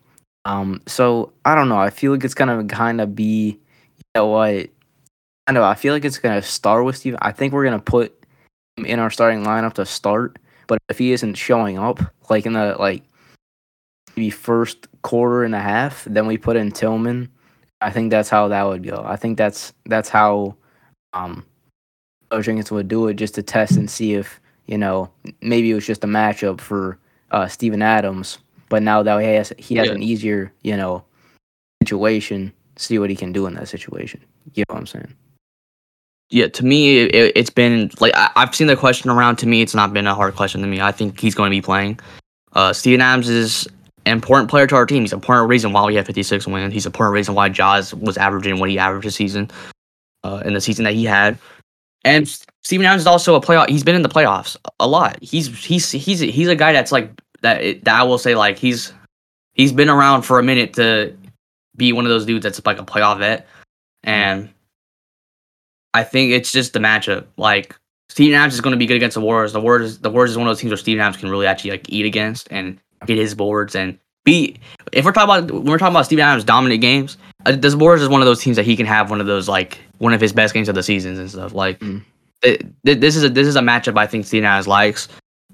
Um, 0.44 0.81
so 0.87 1.33
I 1.44 1.55
don't 1.55 1.68
know. 1.68 1.79
I 1.79 1.90
feel 1.90 2.12
like 2.12 2.25
it's 2.25 2.35
gonna 2.35 2.64
kind 2.64 3.01
of 3.01 3.14
be, 3.14 3.59
you 3.96 4.05
know 4.14 4.27
what? 4.27 4.68
I 5.49 5.53
know. 5.53 5.64
I 5.64 5.75
feel 5.75 5.94
like 5.94 6.05
it's 6.05 6.18
gonna 6.18 6.42
start 6.42 6.85
with 6.85 6.96
Steve. 6.96 7.16
I 7.22 7.33
think 7.33 7.53
we're 7.53 7.64
gonna 7.64 7.79
put 7.79 8.12
him 8.77 8.85
in 8.85 8.99
our 8.99 9.11
starting 9.11 9.44
lineup 9.44 9.75
to 9.75 9.87
start. 9.87 10.38
But 10.66 10.79
if 10.88 10.99
he 10.99 11.12
isn't 11.12 11.35
showing 11.35 11.79
up, 11.79 12.01
like 12.29 12.46
in 12.46 12.53
the 12.55 12.77
like 12.79 13.05
maybe 14.16 14.31
first 14.31 14.88
quarter 15.03 15.44
and 15.44 15.55
a 15.55 15.61
half, 15.61 16.05
then 16.05 16.27
we 16.27 16.37
put 16.37 16.57
in 16.57 16.72
Tillman. 16.72 17.29
I 17.81 17.91
think 17.91 18.11
that's 18.11 18.29
how 18.29 18.49
that 18.49 18.62
would 18.65 18.83
go. 18.85 19.03
I 19.07 19.17
think 19.17 19.37
that's 19.39 19.73
that's 19.87 20.09
how 20.09 20.55
um 21.12 21.45
Coach 22.31 22.47
Jenkins 22.47 22.71
would 22.71 22.89
do 22.89 23.07
it 23.09 23.15
just 23.15 23.35
to 23.37 23.43
test 23.43 23.77
and 23.77 23.91
see 23.91 24.15
if 24.15 24.41
you 24.67 24.79
know 24.79 25.11
maybe 25.43 25.71
it 25.71 25.75
was 25.75 25.87
just 25.87 26.05
a 26.05 26.07
matchup 26.07 26.61
for 26.61 26.99
uh, 27.33 27.47
Steven 27.49 27.83
Adams, 27.83 28.39
but 28.69 28.83
now 28.83 29.03
that 29.03 29.21
he 29.21 29.27
has 29.35 29.53
he 29.59 29.75
has 29.77 29.89
Yeah. 29.89 29.95
an 29.95 30.03
easier 30.03 30.53
you 30.62 30.77
know 30.77 31.05
situation, 31.83 32.53
see 32.77 32.99
what 32.99 33.11
he 33.11 33.17
can 33.17 33.33
do 33.33 33.47
in 33.47 33.55
that 33.55 33.69
situation. 33.69 34.21
You 34.55 34.65
know 34.69 34.75
what 34.75 34.81
I'm 34.81 34.87
saying? 34.87 35.15
Yeah, 36.31 36.49
to 36.49 36.65
me, 36.65 36.99
it, 37.01 37.33
it's 37.37 37.51
been 37.51 37.91
like 38.01 38.12
I, 38.17 38.31
I've 38.37 38.55
seen 38.55 38.67
the 38.67 38.77
question 38.77 39.11
around. 39.11 39.37
To 39.37 39.47
me, 39.47 39.62
it's 39.62 39.75
not 39.75 39.93
been 39.93 40.07
a 40.07 40.15
hard 40.15 40.35
question 40.35 40.61
to 40.62 40.67
me. 40.67 40.81
I 40.81 40.91
think 40.93 41.21
he's 41.21 41.35
going 41.35 41.51
to 41.51 41.57
be 41.57 41.62
playing. 41.62 42.01
Uh, 42.53 42.73
Steven 42.73 43.01
Adams 43.01 43.29
is 43.29 43.69
important 44.12 44.51
player 44.51 44.66
to 44.66 44.75
our 44.77 44.87
team. 44.87 45.03
He's 45.03 45.12
an 45.12 45.19
important 45.19 45.49
reason 45.49 45.73
why 45.73 45.85
we 45.85 45.95
have 45.97 46.07
56 46.07 46.47
wins. 46.47 46.73
He's 46.73 46.87
an 46.87 46.90
important 46.90 47.14
reason 47.14 47.35
why 47.35 47.49
Ja's 47.49 47.95
was 47.95 48.16
averaging 48.16 48.59
what 48.59 48.71
he 48.71 48.79
averaged 48.79 49.07
this 49.07 49.16
season, 49.16 49.51
uh, 50.25 50.42
in 50.45 50.55
the 50.55 50.61
season 50.61 50.85
that 50.85 50.95
he 50.95 51.05
had. 51.05 51.38
And 52.05 52.29
Steven 52.62 52.87
Adams 52.87 53.03
is 53.03 53.07
also 53.07 53.35
a 53.35 53.40
playoff. 53.40 53.69
He's 53.69 53.83
been 53.83 53.97
in 53.97 54.03
the 54.03 54.09
playoffs 54.09 54.57
a 54.79 54.87
lot. 54.87 55.19
He's 55.21 55.49
he's 55.64 55.90
he's 55.90 56.21
he's 56.21 56.49
a 56.49 56.55
guy 56.55 56.73
that's 56.73 56.92
like 56.92 57.11
that. 57.42 57.85
That 57.85 58.01
I 58.01 58.05
will 58.05 58.19
say 58.19 58.37
like 58.37 58.59
he's 58.59 58.92
he's 59.55 59.73
been 59.73 59.88
around 59.88 60.23
for 60.23 60.38
a 60.38 60.42
minute 60.42 60.75
to 60.75 61.16
be 61.77 61.92
one 61.92 62.05
of 62.05 62.11
those 62.11 62.25
dudes 62.25 62.45
that's 62.45 62.64
like 62.64 62.79
a 62.79 62.85
playoff 62.85 63.19
vet, 63.19 63.49
and 64.05 64.49
I 65.95 66.05
think 66.05 66.33
it's 66.33 66.53
just 66.53 66.75
the 66.75 66.79
matchup. 66.79 67.27
Like 67.37 67.75
Steven 68.09 68.38
Adams 68.38 68.55
is 68.55 68.61
going 68.61 68.73
to 68.73 68.79
be 68.79 68.87
good 68.87 68.97
against 68.97 69.14
the 69.14 69.21
Warriors. 69.21 69.53
The 69.53 69.61
Warriors, 69.61 69.99
the 69.99 70.11
Warriors 70.11 70.31
is 70.31 70.38
one 70.38 70.47
of 70.47 70.51
those 70.51 70.61
teams 70.61 70.71
where 70.71 70.79
Steven 70.79 71.01
Adams 71.01 71.16
can 71.16 71.29
really 71.29 71.47
actually 71.47 71.73
like 71.73 71.88
eat 71.88 72.07
against 72.07 72.47
and 72.51 72.81
get 73.06 73.18
his 73.18 73.35
boards 73.35 73.74
and 73.74 73.98
be. 74.24 74.56
If 74.92 75.04
we're 75.04 75.12
talking 75.12 75.44
about 75.44 75.50
when 75.50 75.64
we're 75.64 75.78
talking 75.78 75.94
about 75.94 76.06
Steven 76.06 76.24
Adams 76.24 76.44
dominant 76.44 76.80
games, 76.80 77.16
uh, 77.44 77.52
this 77.56 77.74
Warriors 77.74 78.02
is 78.02 78.09
one 78.09 78.20
of 78.20 78.26
those 78.26 78.40
teams 78.42 78.56
that 78.56 78.64
he 78.64 78.76
can 78.76 78.87
have 78.87 79.11
one 79.11 79.20
of 79.20 79.26
those 79.26 79.48
like 79.48 79.78
one 79.98 80.12
of 80.12 80.20
his 80.20 80.32
best 80.32 80.54
games 80.54 80.68
of 80.68 80.74
the 80.74 80.82
seasons 80.82 81.18
and 81.18 81.30
stuff. 81.30 81.52
Like 81.54 81.78
Mm. 81.80 82.02
th- 82.42 82.61
this 82.85 83.16
is 83.16 83.24
a 83.24 83.28
this 83.28 83.46
is 83.46 83.56
a 83.56 83.61
matchup 83.61 83.98
I 83.98 84.06
think 84.06 84.24
Steven 84.26 84.46
Adams 84.46 84.68
likes. 84.68 85.09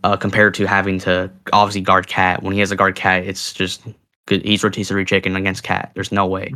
Uh, 0.05 0.17
compared 0.17 0.53
to 0.53 0.67
having 0.67 0.99
to 0.99 1.31
obviously 1.53 1.81
guard 1.81 2.09
Cat. 2.09 2.43
When 2.43 2.53
he 2.53 2.59
has 2.59 2.73
a 2.73 2.77
guard 2.77 2.97
Cat, 2.97 3.23
it's 3.25 3.53
just 3.53 3.83
good. 4.27 4.45
He's 4.45 4.65
rotisserie 4.65 5.05
chicken 5.05 5.37
against 5.37 5.63
Cat. 5.63 5.93
There's 5.95 6.11
no 6.11 6.27
way. 6.27 6.53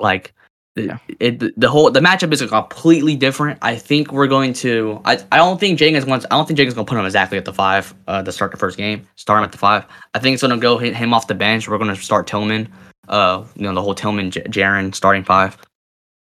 Like 0.00 0.32
Yeah. 0.76 0.98
it, 1.18 1.60
the 1.60 1.68
whole 1.68 1.90
the 1.90 2.00
matchup 2.00 2.32
is 2.32 2.42
completely 2.42 3.16
different. 3.16 3.58
I 3.60 3.74
think 3.74 4.12
we're 4.12 4.28
going 4.28 4.52
to. 4.54 5.00
I, 5.04 5.18
I 5.32 5.36
don't 5.36 5.58
think 5.58 5.78
Jenkins 5.78 6.06
wants. 6.06 6.26
I 6.30 6.36
don't 6.36 6.46
think 6.46 6.58
Jenkins 6.58 6.74
gonna 6.74 6.86
put 6.86 6.96
him 6.96 7.04
exactly 7.04 7.36
at 7.38 7.44
the 7.44 7.52
five 7.52 7.92
uh, 8.06 8.22
to 8.22 8.30
start 8.30 8.52
the 8.52 8.56
first 8.56 8.76
game. 8.76 9.06
Start 9.16 9.40
him 9.40 9.44
at 9.44 9.52
the 9.52 9.58
five. 9.58 9.84
I 10.14 10.20
think 10.20 10.34
it's 10.34 10.42
gonna 10.42 10.58
go 10.58 10.78
hit 10.78 10.94
him 10.94 11.12
off 11.12 11.26
the 11.26 11.34
bench. 11.34 11.68
We're 11.68 11.78
gonna 11.78 11.96
start 11.96 12.28
Tillman. 12.28 12.68
Uh, 13.08 13.44
you 13.56 13.62
know 13.64 13.74
the 13.74 13.82
whole 13.82 13.94
Tillman 13.94 14.30
J- 14.30 14.44
Jaren 14.44 14.94
starting 14.94 15.24
five. 15.24 15.58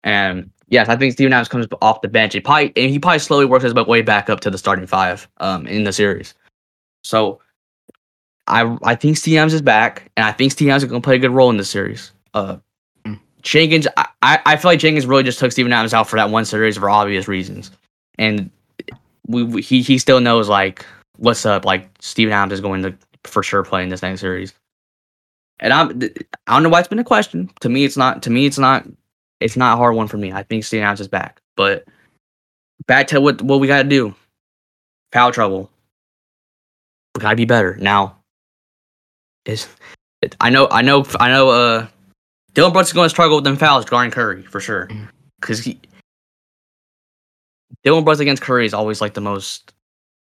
And 0.05 0.49
yes, 0.69 0.87
I 0.87 0.95
think 0.95 1.13
Steven 1.13 1.33
Adams 1.33 1.49
comes 1.49 1.67
off 1.81 2.01
the 2.01 2.07
bench. 2.07 2.33
He 2.33 2.39
probably 2.39 2.71
and 2.77 2.89
he 2.89 2.99
probably 2.99 3.19
slowly 3.19 3.45
works 3.45 3.65
his 3.65 3.73
way 3.73 4.01
back 4.01 4.29
up 4.29 4.39
to 4.41 4.49
the 4.49 4.57
starting 4.57 4.87
five. 4.87 5.27
Um, 5.37 5.67
in 5.67 5.83
the 5.83 5.93
series. 5.93 6.33
So. 7.03 7.41
I 8.49 8.77
I 8.83 8.95
think 8.95 9.17
Steven 9.17 9.39
Adams 9.39 9.55
is 9.55 9.61
back, 9.61 10.09
and 10.15 10.25
I 10.25 10.31
think 10.31 10.53
Steven 10.53 10.71
Adams 10.71 10.83
is 10.83 10.89
gonna 10.89 11.01
play 11.01 11.17
a 11.17 11.19
good 11.19 11.31
role 11.31 11.49
in 11.49 11.57
this 11.57 11.69
series. 11.69 12.13
Uh, 12.33 12.55
Jenkins, 13.41 13.87
I, 13.97 14.07
I 14.21 14.57
feel 14.57 14.71
like 14.71 14.79
Jenkins 14.79 15.05
really 15.05 15.23
just 15.23 15.39
took 15.39 15.51
Steven 15.51 15.71
Adams 15.71 15.93
out 15.93 16.09
for 16.09 16.15
that 16.17 16.29
one 16.29 16.45
series 16.45 16.77
for 16.77 16.89
obvious 16.89 17.27
reasons, 17.27 17.71
and 18.17 18.49
we, 19.27 19.43
we 19.43 19.61
he 19.61 19.81
he 19.81 19.97
still 19.97 20.19
knows 20.19 20.49
like 20.49 20.85
what's 21.17 21.45
up. 21.45 21.65
Like 21.65 21.89
Steven 21.99 22.33
Adams 22.33 22.53
is 22.53 22.61
going 22.61 22.81
to 22.83 22.95
for 23.23 23.43
sure 23.43 23.63
play 23.63 23.83
in 23.83 23.89
this 23.89 24.01
next 24.01 24.21
series, 24.21 24.53
and 25.59 25.71
I'm 25.71 26.01
I 26.47 26.53
don't 26.53 26.63
know 26.63 26.69
why 26.69 26.79
it's 26.79 26.87
been 26.87 26.99
a 26.99 27.03
question. 27.03 27.49
To 27.61 27.69
me, 27.69 27.85
it's 27.85 27.97
not. 27.97 28.23
To 28.23 28.29
me, 28.29 28.45
it's 28.45 28.57
not. 28.57 28.85
It's 29.39 29.55
not 29.55 29.75
a 29.75 29.77
hard 29.77 29.95
one 29.95 30.07
for 30.07 30.17
me. 30.17 30.31
I 30.31 30.43
think 30.43 30.63
Steven 30.63 30.83
Adams 30.83 31.01
is 31.01 31.07
back, 31.07 31.41
but 31.55 31.85
back 32.87 33.07
to 33.07 33.21
what 33.21 33.41
what 33.41 33.59
we 33.59 33.67
got 33.67 33.83
to 33.83 33.89
do. 33.89 34.15
Foul 35.13 35.31
trouble. 35.31 35.69
We 37.15 37.21
gotta 37.21 37.35
be 37.35 37.45
better 37.45 37.77
now. 37.77 38.17
Is 39.45 39.67
I 40.41 40.49
know 40.49 40.67
I 40.69 40.81
know 40.81 41.05
I 41.19 41.29
know. 41.29 41.49
Uh, 41.49 41.87
Dillon 42.57 42.73
Brooks 42.73 42.89
is 42.89 42.93
going 42.93 43.05
to 43.05 43.09
struggle 43.11 43.37
with 43.37 43.43
them 43.43 43.55
fouls 43.55 43.85
guarding 43.85 44.09
Curry 44.09 44.41
for 44.41 44.59
sure, 44.59 44.89
because 45.39 45.59
he 45.59 45.79
Dillon 47.83 48.03
Brooks 48.03 48.19
against 48.19 48.41
Curry 48.41 48.65
is 48.65 48.73
always 48.73 48.99
like 48.99 49.13
the 49.13 49.21
most 49.21 49.73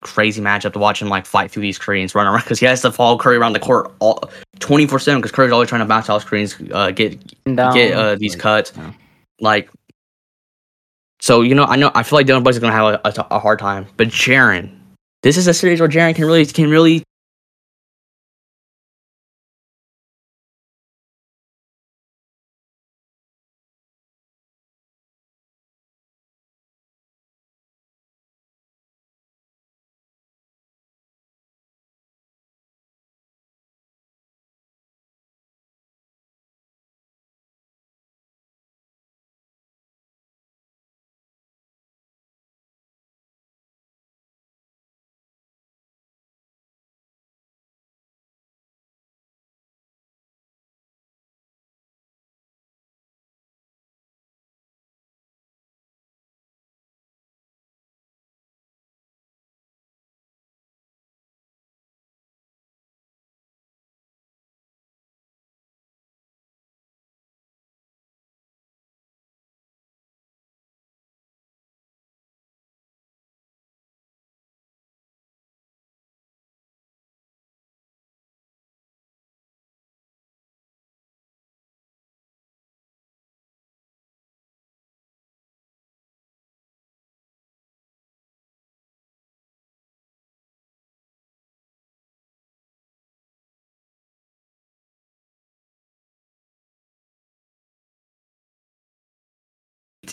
crazy 0.02 0.40
matchup 0.40 0.72
to 0.74 0.78
watch 0.78 1.02
him 1.02 1.08
like 1.08 1.26
fight 1.26 1.50
through 1.50 1.62
these 1.62 1.74
screens, 1.74 2.14
run 2.14 2.28
around 2.28 2.44
because 2.44 2.60
he 2.60 2.66
has 2.66 2.80
to 2.82 2.92
follow 2.92 3.18
Curry 3.18 3.38
around 3.38 3.54
the 3.54 3.58
court 3.58 3.92
all 3.98 4.22
twenty 4.60 4.86
four 4.86 5.00
seven 5.00 5.20
because 5.20 5.32
Curry's 5.32 5.50
always 5.50 5.68
trying 5.68 5.80
to 5.80 5.84
bounce 5.84 6.08
out 6.08 6.22
screens, 6.22 6.56
uh, 6.70 6.92
get 6.92 7.20
Down, 7.56 7.74
get 7.74 7.92
uh, 7.92 8.14
these 8.14 8.36
cuts, 8.36 8.72
like. 9.40 9.68
So 11.20 11.40
you 11.40 11.56
know, 11.56 11.64
I 11.64 11.74
know 11.74 11.90
I 11.96 12.04
feel 12.04 12.20
like 12.20 12.26
Dillon 12.26 12.44
Brooks 12.44 12.54
is 12.54 12.60
going 12.60 12.72
to 12.72 13.02
have 13.04 13.26
a 13.32 13.40
hard 13.40 13.58
time, 13.58 13.84
but 13.96 14.06
Jaren, 14.06 14.72
this 15.24 15.36
is 15.36 15.48
a 15.48 15.54
series 15.54 15.80
where 15.80 15.88
Jaren 15.88 16.14
can 16.14 16.26
really 16.26 16.46
can 16.46 16.70
really 16.70 17.02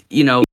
you 0.09 0.23
know 0.23 0.43